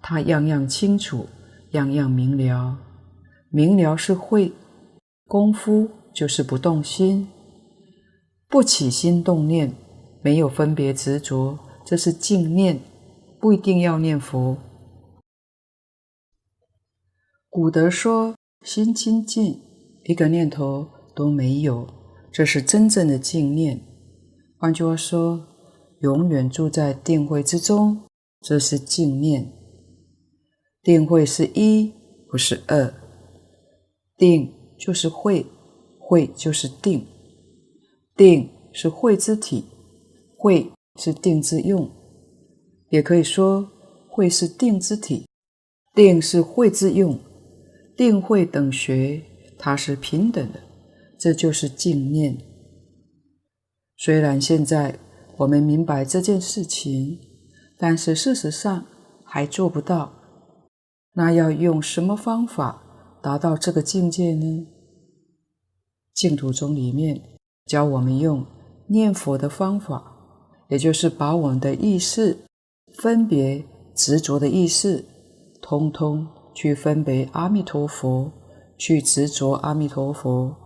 [0.00, 1.28] 他样样清楚，
[1.72, 2.78] 样样明了。
[3.52, 4.50] 明了是慧，
[5.26, 7.28] 功夫就是不动心，
[8.48, 9.74] 不起心动念。
[10.24, 12.78] 没有分别执着，这是净念，
[13.40, 14.56] 不一定要念佛。
[17.50, 19.60] 古德说：“心清净，
[20.04, 21.88] 一个念头都没有，
[22.30, 23.80] 这是真正的净念。”
[24.56, 25.44] 换句话说，
[26.02, 28.02] 永远住在定慧之中，
[28.40, 29.52] 这是净念。
[30.84, 31.92] 定慧是一，
[32.30, 33.01] 不是二。
[34.22, 35.44] 定就是慧，
[35.98, 37.04] 慧就是定，
[38.16, 39.64] 定是慧之体。
[40.38, 41.90] 慧是定之用，
[42.90, 43.68] 也可以说
[44.08, 45.26] 慧是定之体，
[45.92, 47.18] 定是慧之用，
[47.96, 49.20] 定慧等学，
[49.58, 50.60] 它是平等的，
[51.18, 52.38] 这就是净念。
[53.96, 54.96] 虽然现在
[55.36, 57.18] 我们明白这件事情，
[57.76, 58.86] 但是事实上
[59.24, 60.12] 还做不到。
[61.14, 62.91] 那要用什么方法
[63.22, 64.66] 达到这个境界呢？
[66.12, 68.44] 净土宗里面教我们用
[68.88, 70.08] 念佛的方法。
[70.68, 72.46] 也就是把我们的意识
[72.94, 73.62] 分别
[73.94, 75.04] 执着的意识，
[75.60, 78.32] 通通去分别阿弥陀佛，
[78.78, 80.56] 去执着阿弥陀佛。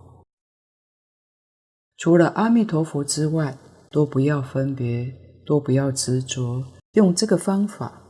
[1.97, 3.57] 除了阿弥陀佛之外，
[3.91, 5.13] 都不要分别，
[5.45, 6.63] 都不要执着。
[6.93, 8.01] 用这个方法，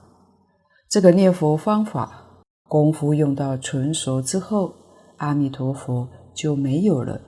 [0.87, 2.26] 这个念佛方法，
[2.67, 4.73] 功夫用到纯熟之后，
[5.17, 7.21] 阿弥陀佛就没有了，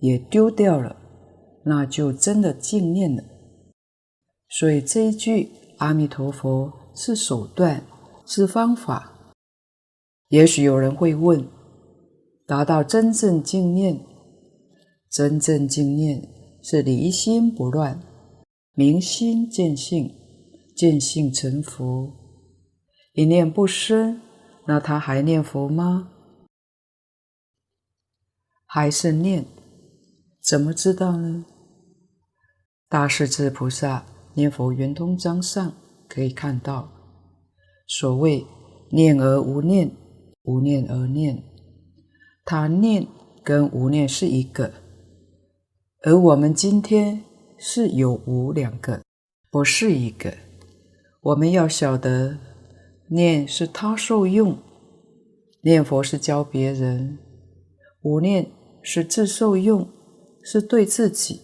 [0.00, 0.96] 也丢掉了，
[1.64, 3.22] 那就真的净念了。
[4.48, 7.84] 所以这一句阿弥陀佛是手段，
[8.26, 9.12] 是方法。
[10.28, 11.46] 也许有人会问：
[12.46, 14.00] 达到真正净念？
[15.10, 16.26] 真正净念
[16.62, 18.00] 是离心不乱，
[18.74, 20.10] 明心见性，
[20.74, 22.10] 见性成佛。
[23.12, 24.22] 一念不生，
[24.66, 26.10] 那他还念佛吗？
[28.66, 29.44] 还是念？
[30.40, 31.44] 怎么知道呢？
[32.88, 33.98] 大势至菩萨
[34.34, 35.72] 《念佛圆通章》上
[36.08, 36.88] 可以看到，
[37.86, 38.46] 所谓
[38.90, 39.90] 念而无念，
[40.42, 41.42] 无念而念，
[42.44, 43.06] 他念
[43.44, 44.72] 跟无念是一个。
[46.02, 47.22] 而我们今天
[47.58, 49.02] 是有无两个，
[49.50, 50.34] 不是一个。
[51.20, 52.36] 我们要晓得，
[53.12, 54.56] 念是他受用，
[55.60, 57.18] 念佛是教别人；
[58.00, 58.50] 无念
[58.82, 59.86] 是自受用，
[60.42, 61.40] 是对自己。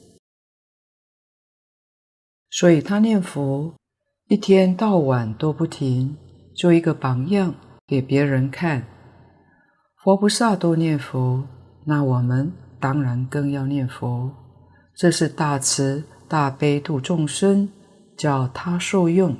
[2.51, 3.75] 所以他念佛
[4.29, 6.17] 一天到晚都不停，
[6.57, 7.55] 做一个榜样
[7.87, 8.87] 给别人看。
[10.03, 11.47] 佛菩萨都念佛，
[11.85, 12.51] 那我们
[12.81, 14.33] 当然更要念佛。
[14.97, 17.69] 这是大慈大悲度众生，
[18.17, 19.37] 叫他受用。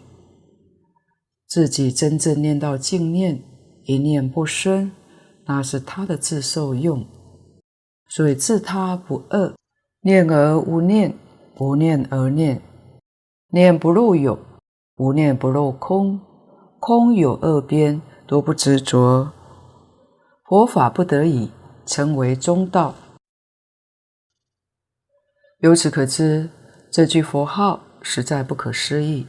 [1.49, 3.43] 自己真正念到净念，
[3.85, 4.93] 一念不生，
[5.47, 7.07] 那是他的自受用。
[8.11, 9.55] 所以自他不二，
[10.03, 11.15] 念而无念，
[11.59, 12.61] 无念而念，
[13.51, 14.39] 念不入有，
[14.97, 16.21] 无念不入空，
[16.79, 19.33] 空有二边，都不执着。
[20.45, 21.51] 佛法不得已，
[21.87, 22.95] 成为中道。
[25.61, 26.51] 由此可知，
[26.91, 29.27] 这句佛号实在不可思议。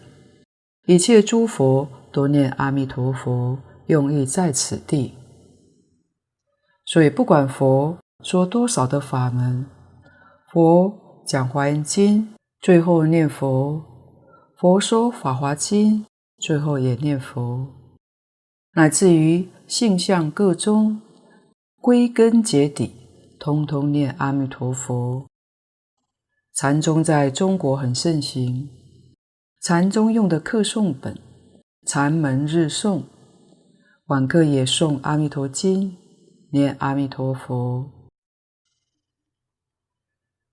[0.86, 3.58] 一切诸佛多念阿弥陀佛，
[3.88, 5.14] 用意在此地。
[6.86, 9.66] 所以，不管佛说多少的法门，
[10.52, 13.82] 佛讲华严经，最后念佛；
[14.58, 16.06] 佛说法华经，
[16.40, 17.68] 最后也念佛。
[18.74, 21.02] 乃至于性相各宗，
[21.80, 22.94] 归根结底，
[23.40, 25.26] 通通念阿弥陀佛。
[26.54, 28.68] 禅宗在中国很盛行，
[29.62, 31.18] 禅宗用的课诵本，
[31.92, 33.02] 禅门日诵，
[34.06, 35.92] 晚课也诵《阿弥陀经》，
[36.52, 37.90] 念阿弥陀佛。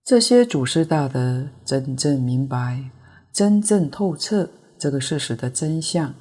[0.03, 2.89] 这些祖师大德真正明白、
[3.34, 6.14] 真正透彻这个事实的真相，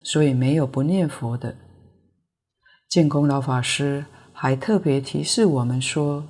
[0.00, 1.54] 所以没有不念佛的。
[2.88, 6.26] 净空老法师还特别提示我们说：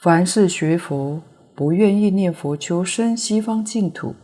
[0.00, 1.20] 凡是学佛，
[1.54, 4.14] 不愿意念佛求生西方净土，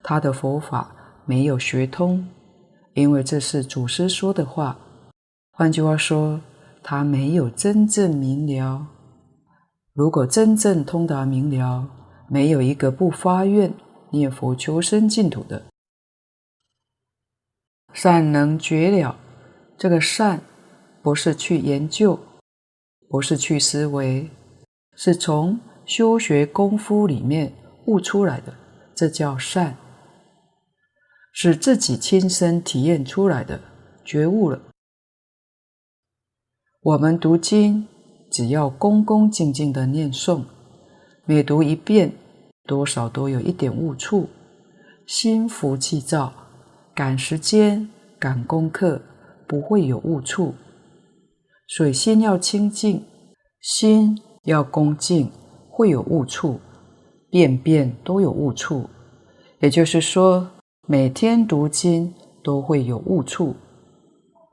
[0.00, 2.26] 他的佛法没有学通，
[2.94, 4.78] 因为这是祖师说的话。
[5.52, 6.40] 换句话说，
[6.82, 8.86] 他没有真正明了。
[9.92, 11.88] 如果真正通达明了，
[12.28, 13.72] 没有一个不发愿
[14.10, 15.62] 念佛求生净土的。
[17.92, 19.16] 善能觉了，
[19.76, 20.40] 这个善
[21.02, 22.18] 不是去研究，
[23.08, 24.30] 不是去思维，
[24.94, 25.58] 是从。
[25.86, 27.52] 修学功夫里面
[27.86, 28.54] 悟出来的，
[28.94, 29.76] 这叫善，
[31.32, 33.60] 是自己亲身体验出来的，
[34.04, 34.60] 觉悟了。
[36.82, 37.86] 我们读经，
[38.30, 40.44] 只要恭恭敬敬的念诵，
[41.24, 42.12] 每读一遍，
[42.66, 44.28] 多少都有一点悟处，
[45.06, 46.32] 心浮气躁，
[46.94, 49.02] 赶时间、赶功课，
[49.46, 50.54] 不会有悟处。
[51.68, 53.04] 所以心要清净，
[53.60, 55.30] 心要恭敬。
[55.72, 56.60] 会有悟处，
[57.30, 58.90] 遍遍都有悟处。
[59.60, 60.50] 也就是说，
[60.92, 62.12] 每天读经
[62.42, 63.54] 都会有误处。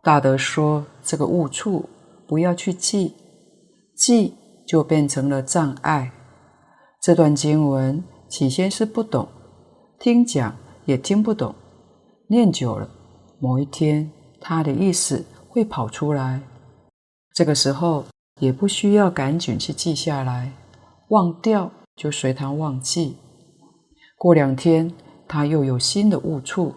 [0.04, 1.90] 大德说，这个误处
[2.28, 3.16] 不要去记，
[3.96, 4.36] 记
[4.68, 6.12] 就变成了障碍。
[7.02, 9.28] 这段经文起先是不懂，
[9.98, 11.56] 听讲也听不懂，
[12.28, 12.88] 念久了，
[13.40, 14.08] 某一天
[14.40, 16.40] 他的意思会跑出来。
[17.34, 18.06] 这个时候
[18.40, 20.52] 也不需要赶紧去记下来。
[21.10, 23.18] 忘掉就随他忘记，
[24.20, 24.94] 过两天
[25.28, 26.74] 他又有新的悟处，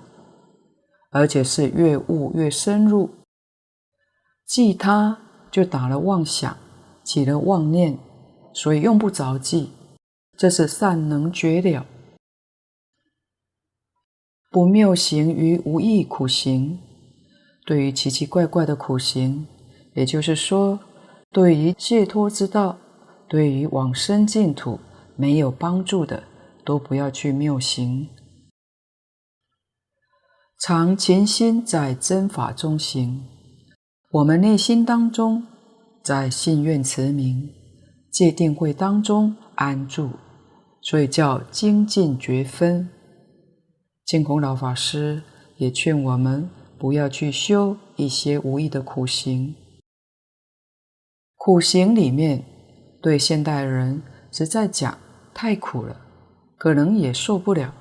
[1.11, 3.11] 而且是越悟越深入。
[4.47, 5.19] 记他
[5.51, 6.57] 就打了妄想，
[7.05, 7.99] 起了妄念，
[8.53, 9.71] 所以用不着记。
[10.37, 11.87] 这是善能觉了，
[14.51, 16.81] 不谬行于无益苦行。
[17.67, 19.47] 对于奇奇怪怪的苦行，
[19.95, 20.81] 也就是说
[21.31, 22.79] 对于解脱之道，
[23.29, 24.81] 对于往生净土
[25.15, 26.25] 没有帮助的，
[26.65, 28.09] 都不要去谬行。
[30.61, 33.25] 常勤心在真法中行，
[34.11, 35.43] 我们内心当中
[36.05, 37.49] 在信愿持名，
[38.11, 40.11] 戒定慧当中安住，
[40.83, 42.91] 所以叫精进觉分。
[44.05, 45.23] 净空老法师
[45.57, 49.55] 也劝我们不要去修一些无益的苦行。
[51.37, 52.45] 苦行里面，
[53.01, 54.99] 对现代人实在讲
[55.33, 55.99] 太苦了，
[56.59, 57.73] 可能也受不了。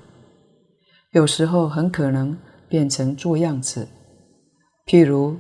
[1.12, 2.38] 有时候很可能。
[2.70, 3.88] 变成做样子，
[4.86, 5.38] 譬如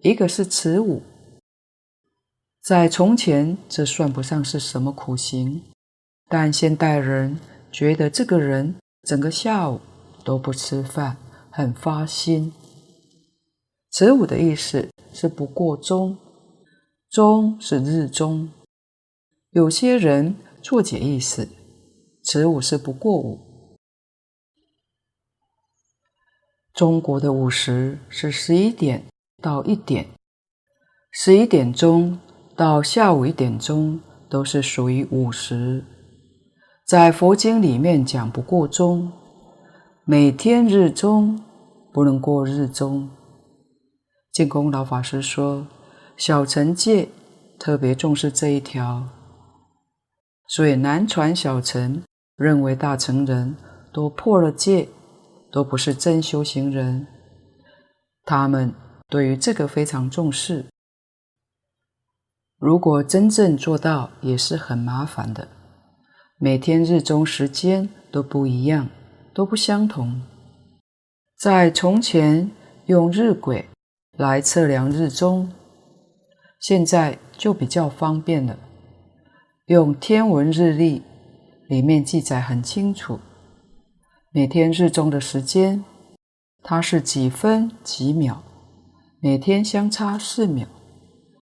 [0.00, 1.02] 一个是持午，
[2.62, 5.62] 在从前这算不上是什么苦行，
[6.28, 7.38] 但现代人
[7.70, 9.80] 觉得这个人整个下午
[10.24, 11.18] 都不吃饭，
[11.50, 12.52] 很发心。
[13.90, 16.16] 持午的意思是不过中，
[17.10, 18.50] 中是日中，
[19.50, 21.46] 有些人错解意思，
[22.24, 23.51] 持午是不过午。
[26.74, 29.04] 中国的午时是十一点
[29.42, 30.06] 到一点，
[31.10, 32.18] 十一点钟
[32.56, 34.00] 到下午一点钟
[34.30, 35.84] 都是属于午时。
[36.86, 39.12] 在佛经里面讲不过中，
[40.04, 41.38] 每天日中
[41.92, 43.10] 不能过日中。
[44.32, 45.66] 净空老法师说，
[46.16, 47.08] 小乘戒
[47.58, 49.04] 特别重视这一条，
[50.48, 52.02] 所以南传小乘
[52.36, 53.54] 认为大乘人
[53.92, 54.88] 都破了戒。
[55.52, 57.06] 都不是真修行人，
[58.24, 58.74] 他们
[59.08, 60.64] 对于这个非常重视。
[62.58, 65.46] 如果真正做到，也是很麻烦的。
[66.38, 68.88] 每天日中时间都不一样，
[69.34, 70.22] 都不相同。
[71.38, 72.50] 在从前
[72.86, 73.64] 用日晷
[74.16, 75.52] 来测量日中，
[76.60, 78.56] 现在就比较方便了，
[79.66, 81.02] 用天文日历，
[81.68, 83.18] 里面记载很清楚。
[84.34, 85.84] 每天日中的时间，
[86.62, 88.38] 它是几分几秒，
[89.20, 90.66] 每天相差四秒。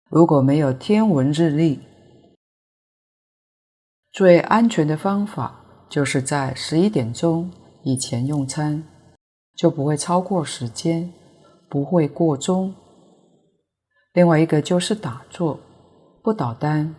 [0.09, 1.81] 如果没有天文日历，
[4.13, 5.59] 最安全的方法
[5.89, 7.51] 就是在十一点钟
[7.83, 8.81] 以前用餐，
[9.57, 11.11] 就不会超过时间，
[11.69, 12.73] 不会过钟。
[14.13, 15.59] 另外一个就是打坐，
[16.23, 16.95] 不倒单，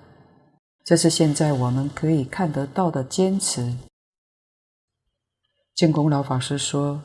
[0.84, 3.74] 这是现在我们可以看得到的坚持。
[5.74, 7.02] 净空老法师说：“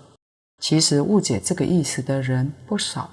[0.60, 3.10] 其实误解这个意思的人不少，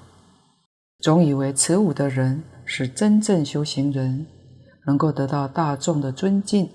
[0.99, 4.25] 总以为持午的人是真正修行人，
[4.85, 6.69] 能够得到大众的尊敬，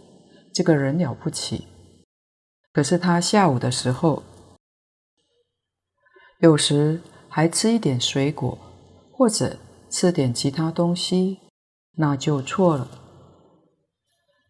[0.55, 1.67] 这个人了不起。
[2.73, 4.23] 可是他下午的时候，
[6.41, 8.57] 有时还吃一点水果，
[9.13, 9.59] 或者
[9.91, 11.41] 吃点其他东西，
[11.97, 12.89] 那就错了。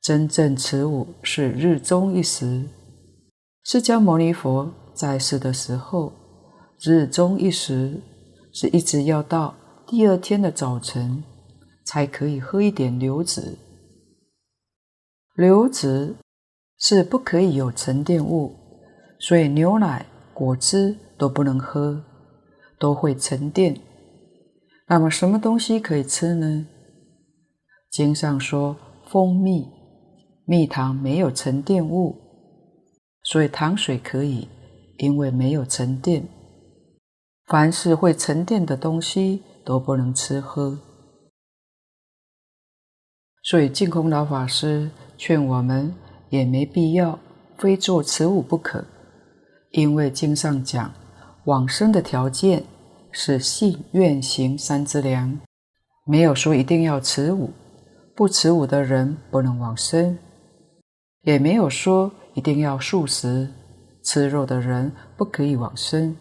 [0.00, 2.68] 真正持午是日中一时。”
[3.70, 6.10] 释迦牟尼佛在世的时候，
[6.80, 8.00] 日中一时
[8.50, 9.54] 是一直要到
[9.86, 11.22] 第二天的早晨
[11.84, 13.58] 才可以喝一点流质。
[15.34, 16.16] 流质
[16.78, 18.56] 是不可以有沉淀物，
[19.20, 22.02] 所以牛奶、果汁都不能喝，
[22.78, 23.78] 都会沉淀。
[24.86, 26.66] 那么什么东西可以吃呢？
[27.90, 29.68] 经上说蜂蜜，
[30.46, 32.27] 蜜糖没有沉淀物。
[33.30, 34.48] 所以糖水可以，
[34.96, 36.26] 因为没有沉淀。
[37.44, 40.78] 凡是会沉淀的东西都不能吃喝。
[43.42, 45.94] 所以净空老法师劝我们
[46.30, 47.18] 也没必要
[47.58, 48.82] 非做持午不可，
[49.72, 50.90] 因为经上讲
[51.44, 52.64] 往生的条件
[53.12, 55.38] 是信愿行三资粮，
[56.06, 57.50] 没有说一定要持午，
[58.16, 60.18] 不持午的人不能往生，
[61.24, 62.10] 也没有说。
[62.38, 63.48] 一定要素食，
[64.00, 66.16] 吃肉的人不可以往生。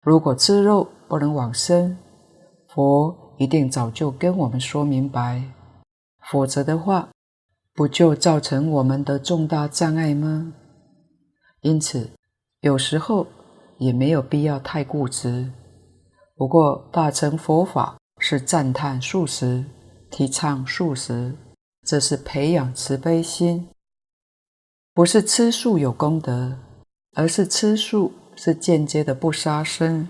[0.00, 1.98] 如果吃肉不能往生，
[2.68, 5.42] 佛一定早就跟我们说明白，
[6.30, 7.08] 否则的话，
[7.74, 10.52] 不就造成我们的重大障碍吗？
[11.62, 12.08] 因此，
[12.60, 13.26] 有时候
[13.78, 15.50] 也没有必要太固执。
[16.36, 19.64] 不过，大乘佛法是赞叹素食，
[20.12, 21.34] 提倡素食，
[21.84, 23.68] 这是培养慈悲心。
[24.96, 26.56] 不是吃素有功德，
[27.12, 30.08] 而是吃素是间接的不杀生，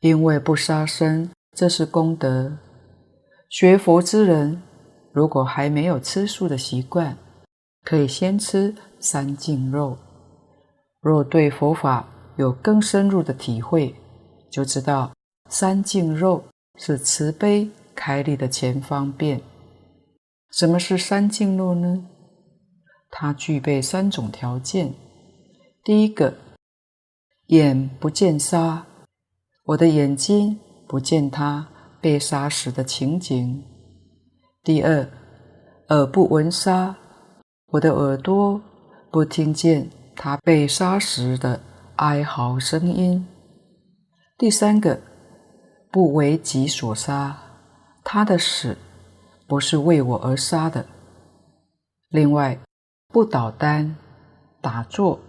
[0.00, 2.58] 因为不杀生这是功德。
[3.48, 4.60] 学佛之人
[5.12, 7.16] 如果还没有吃素的习惯，
[7.84, 9.96] 可以先吃三净肉。
[11.00, 13.94] 若对佛法有更深入的体会，
[14.50, 15.12] 就知道
[15.48, 16.42] 三净肉
[16.80, 19.40] 是慈悲开立的前方便。
[20.50, 22.04] 什么是三净肉呢？
[23.16, 24.92] 它具备三种条件。
[25.84, 26.34] 第一个，
[27.46, 28.84] 眼不见杀，
[29.66, 30.58] 我的眼睛
[30.88, 31.68] 不见他
[32.00, 33.62] 被杀时的情景；
[34.64, 35.08] 第二，
[35.90, 36.96] 耳不闻杀，
[37.68, 38.60] 我的耳朵
[39.12, 41.60] 不听见他被杀时的
[41.94, 43.24] 哀嚎声音；
[44.36, 45.00] 第三个，
[45.92, 47.38] 不为己所杀，
[48.02, 48.76] 他的死。
[49.46, 50.86] 不是为我而杀的。
[52.08, 52.58] 另外，
[53.14, 53.94] 不倒单
[54.60, 55.20] 打坐，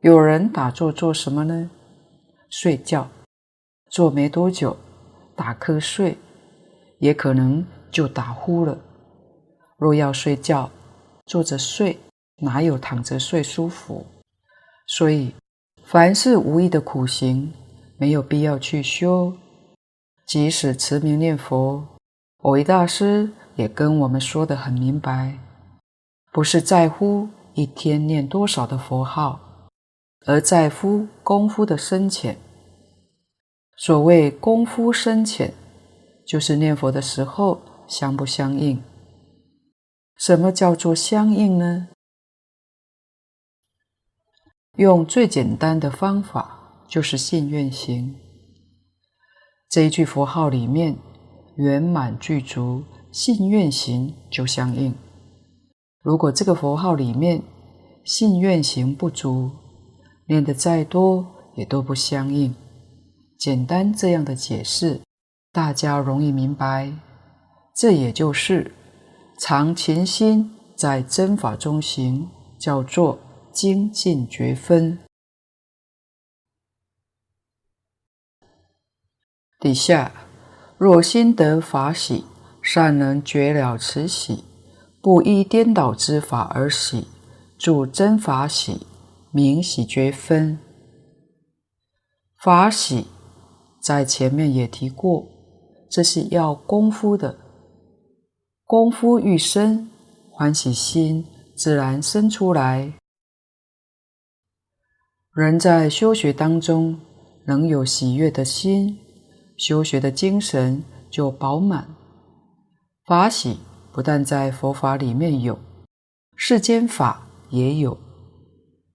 [0.00, 1.68] 有人打坐做什么呢？
[2.48, 3.08] 睡觉，
[3.90, 4.76] 坐没多久
[5.34, 6.16] 打瞌睡，
[7.00, 8.78] 也可能就打呼了。
[9.76, 10.70] 若要睡觉，
[11.26, 11.98] 坐着睡，
[12.36, 14.06] 哪有躺着睡舒服？
[14.86, 15.34] 所以，
[15.82, 17.52] 凡是无益的苦行，
[17.98, 19.36] 没有必要去修。
[20.28, 21.84] 即使持名念佛。
[22.40, 25.36] 我一大师也跟我们说得很明白，
[26.32, 29.68] 不是在乎一天念多少的佛号，
[30.26, 32.36] 而在乎功夫的深浅。
[33.76, 35.52] 所谓功夫深浅，
[36.26, 38.82] 就是念佛的时候相不相应。
[40.16, 41.88] 什么叫做相应呢？
[44.76, 48.16] 用最简单的方法，就是信愿行。
[49.68, 50.96] 这一句佛号里面。
[51.56, 54.94] 圆满具足，信愿行就相应。
[56.02, 57.42] 如果这个佛号里面
[58.04, 59.50] 信愿行不足，
[60.26, 62.54] 念得再多也都不相应。
[63.38, 65.00] 简单这样的解释，
[65.52, 66.92] 大家容易明白。
[67.74, 68.74] 这也就是
[69.38, 72.28] 常勤心在真法中行，
[72.58, 73.18] 叫做
[73.52, 74.98] 精进觉分。
[79.58, 80.12] 底下。
[80.78, 82.24] 若心得法喜，
[82.62, 84.44] 善能觉了此喜，
[85.02, 87.06] 不依颠倒之法而喜，
[87.58, 88.86] 住真法喜，
[89.30, 90.58] 名喜觉分。
[92.36, 93.06] 法喜
[93.82, 95.26] 在前面也提过，
[95.90, 97.38] 这是要功夫的，
[98.64, 99.90] 功夫愈深，
[100.30, 101.26] 欢喜心
[101.56, 102.92] 自然生出来。
[105.34, 107.00] 人在修学当中，
[107.46, 108.98] 能有喜悦的心。
[109.56, 111.94] 修学的精神就饱满，
[113.04, 113.58] 法喜
[113.92, 115.58] 不但在佛法里面有，
[116.36, 117.98] 世间法也有。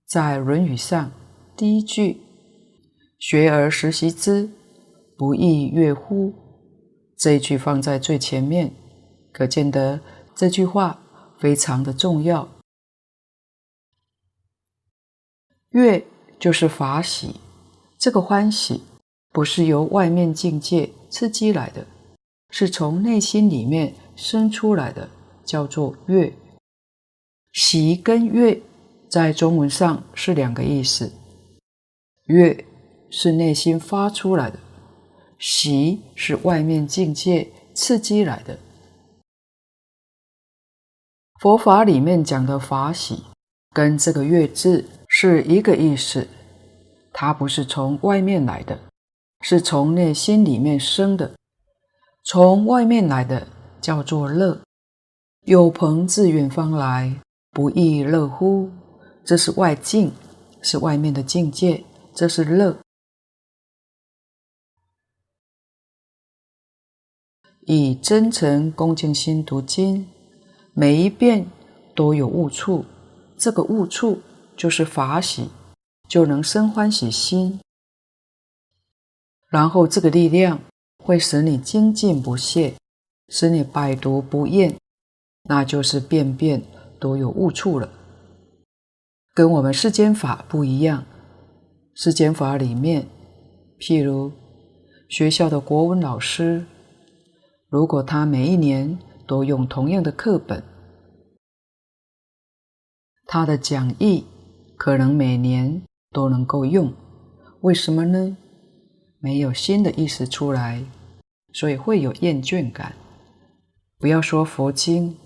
[0.05, 1.11] 在《论语》上
[1.57, 2.21] 第一句
[3.19, 4.49] “学而时习之，
[5.17, 6.33] 不亦说乎”
[7.17, 8.73] 这一句放在最前面，
[9.31, 9.99] 可见得
[10.33, 10.99] 这句话
[11.39, 12.47] 非常的重要。
[15.71, 16.05] 悦
[16.39, 17.35] 就是法喜，
[17.97, 18.83] 这个欢喜。
[19.31, 21.85] 不是由外面境界刺激来的，
[22.49, 25.09] 是从内心里面生出来的，
[25.43, 26.33] 叫做悦。
[27.53, 28.61] 喜跟悦
[29.09, 31.11] 在中文上是两个意思。
[32.25, 32.65] 悦
[33.09, 34.59] 是内心发出来的，
[35.37, 38.57] 喜是外面境界刺激来的。
[41.39, 43.23] 佛法里面讲的法喜，
[43.71, 46.27] 跟这个悦字是一个意思，
[47.13, 48.79] 它不是从外面来的。
[49.41, 51.35] 是从内心里面生的，
[52.23, 53.47] 从外面来的
[53.85, 54.59] 叫做乐。
[55.41, 57.21] 有朋自远方来，
[57.51, 58.71] 不亦乐乎？
[59.23, 60.11] 这是外境，
[60.63, 62.79] 是外面的境界，这是乐。
[67.67, 70.07] 以真诚恭敬心读经，
[70.73, 71.45] 每一遍
[71.93, 72.85] 都有悟处，
[73.37, 74.19] 这个悟处
[74.57, 75.51] 就是法喜，
[76.09, 77.59] 就能生欢喜心。
[79.47, 80.59] 然后，这个力量
[81.03, 82.73] 会使你精进不懈，
[83.29, 84.75] 使你百读不厌，
[85.43, 86.61] 那就是遍遍
[86.99, 87.89] 都有误处了。
[89.33, 91.05] 跟我们世间法不一样，
[91.93, 93.07] 世间法里面，
[93.79, 94.31] 譬如
[95.09, 96.65] 学校的国文老师，
[97.67, 98.97] 如果他每一年
[99.27, 100.63] 都用同样的课本，
[103.25, 104.23] 他的讲义
[104.77, 106.93] 可能每年都能够用，
[107.61, 108.37] 为什么呢？
[109.19, 110.85] 没有新的意思出来，
[111.51, 112.93] 所以会有厌倦感。
[114.05, 115.17] 不要说佛经，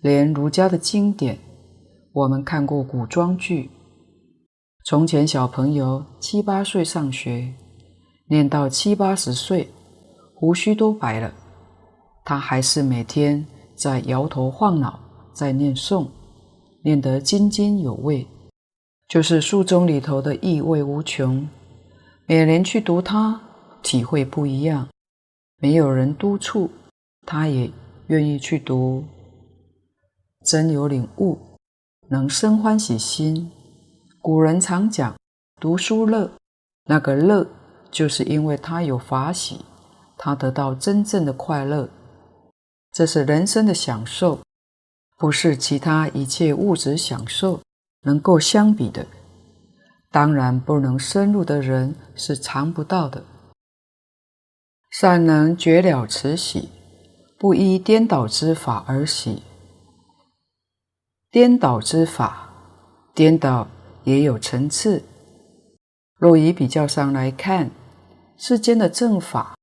[0.00, 1.38] 连儒家的经典，
[2.10, 3.68] 我们看过古装剧。
[4.86, 7.52] 从前小朋友七八岁上学，
[8.30, 9.68] 念到七八十岁，
[10.34, 11.34] 胡须都白了，
[12.24, 13.46] 他还是每天
[13.76, 14.98] 在摇头晃脑，
[15.34, 16.06] 在念诵，
[16.82, 18.26] 念得津津有味，
[19.06, 21.46] 就是书中里头的意味无穷。
[22.24, 23.38] 每年去读它，
[23.82, 24.88] 体会不一样。
[25.60, 26.70] 没有人督促，
[27.26, 27.70] 他也
[28.08, 29.04] 愿意去读。
[30.44, 31.38] 真有领悟，
[32.08, 33.50] 能生欢喜心。
[34.20, 35.14] 古人常讲
[35.60, 36.30] “读书乐”，
[36.84, 37.46] 那个乐，
[37.90, 39.64] 就是因为他有法喜，
[40.18, 41.88] 他得到真正的快乐。
[42.92, 44.40] 这是人生的享受，
[45.16, 47.60] 不是其他一切物质享受
[48.02, 49.06] 能够相比的。
[50.10, 53.24] 当然，不能深入的人是尝不到的。
[54.90, 56.68] 善能觉了此喜，
[57.44, 59.42] 不依颠倒之法而喜。
[61.30, 62.48] 颠倒之法，
[63.12, 63.68] 颠倒
[64.04, 65.02] 也有层次。
[66.18, 67.70] 若以比较上来看，
[68.38, 69.54] 世间的正法，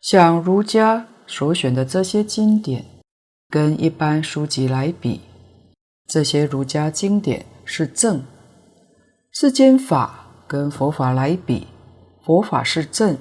[0.00, 2.84] 像儒家所选的这些经典，
[3.48, 5.20] 跟一般书籍来比，
[6.08, 8.22] 这些儒家经典是正；
[9.30, 11.68] 世间法跟佛法来比，
[12.24, 13.16] 佛法是正。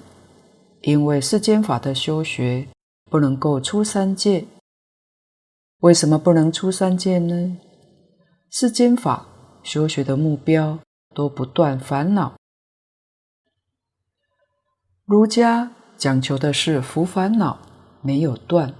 [0.82, 2.68] 因为世间法的修学
[3.10, 4.46] 不能够出三界，
[5.80, 7.58] 为什么不能出三界呢？
[8.50, 9.26] 世间法
[9.64, 10.80] 修学的目标
[11.14, 12.36] 都不断烦恼，
[15.06, 17.60] 儒家讲求的是伏烦恼，
[18.02, 18.74] 没有断，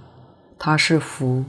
[0.58, 1.44] 它是伏，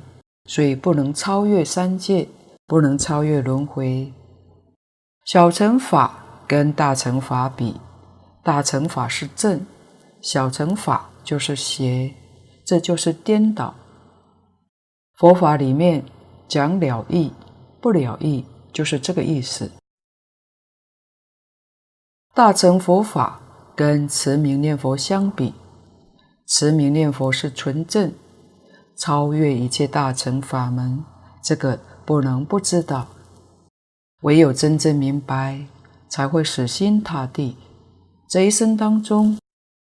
[0.46, 2.28] 所以不能超越三界，
[2.66, 4.14] 不能超越轮回。
[5.26, 7.80] 小乘法跟大乘法比，
[8.44, 9.66] 大乘法是正。
[10.22, 12.14] 小乘法就是邪，
[12.70, 13.74] 这就是颠倒。
[15.16, 16.06] 佛法里面
[16.48, 17.34] 讲了义，
[17.82, 19.72] 不了义，就是这个意思。
[22.36, 23.42] 大乘佛法
[23.76, 25.56] 跟持名念佛相比，
[26.46, 28.14] 持名念佛是纯正，
[28.96, 31.04] 超越一切大乘法门，
[31.44, 33.08] 这个不能不知道。
[34.22, 35.66] 唯有真正明白，
[36.08, 37.58] 才会死心塌地。
[38.28, 39.40] 这一生当中。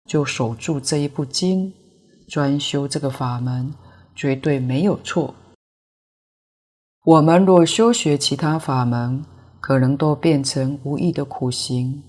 [0.09, 1.75] 就守住这一部经，
[2.29, 3.75] 专修这个法门，
[4.15, 5.35] 绝对没有错。
[7.05, 9.25] 我们若修学其他法门，
[9.61, 12.03] 可能都变成无益的苦行，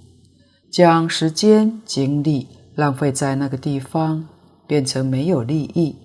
[0.72, 4.28] 将时间精力浪费在那个地方，
[4.65, 5.95] 变成没有利益。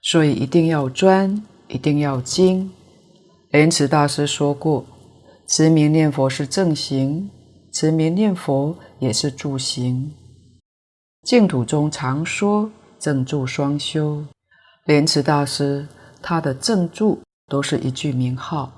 [0.00, 2.70] 所以一定要专，一定要精。
[3.50, 4.84] 莲池大师说过
[5.46, 7.30] ：“持名念佛是正行。”
[7.72, 10.14] 持名念佛也是助行，
[11.24, 14.22] 净土中常说正助双修。
[14.84, 15.88] 莲池大师
[16.20, 17.18] 他的正助
[17.48, 18.70] 都是一句名号，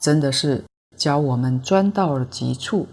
[0.00, 0.64] 真的是
[0.96, 2.88] 教我们专到了极处，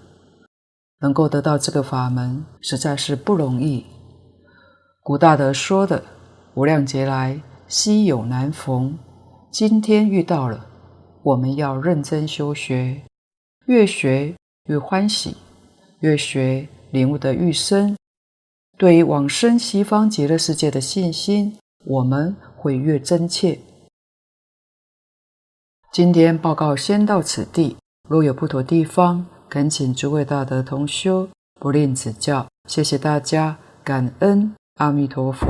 [1.00, 3.86] 能够得到这个法门实在是不容易。
[5.02, 6.04] 古大德说的
[6.54, 8.98] “无量劫来稀有难逢”，
[9.52, 10.68] 今天遇到了，
[11.24, 13.02] 我们要认真修学，
[13.66, 14.36] 越学。
[14.66, 15.36] 越欢喜，
[16.02, 17.98] 越学领悟得愈深，
[18.82, 21.56] 对于往生西方极乐世界的信心，
[21.86, 23.60] 我们会越真切。
[25.92, 27.78] 今天报告先到此地，
[28.10, 31.30] 若有不妥地方，恳请诸位大德同修
[31.60, 32.48] 不吝指教。
[32.68, 35.48] 谢谢大家，感恩阿弥陀佛。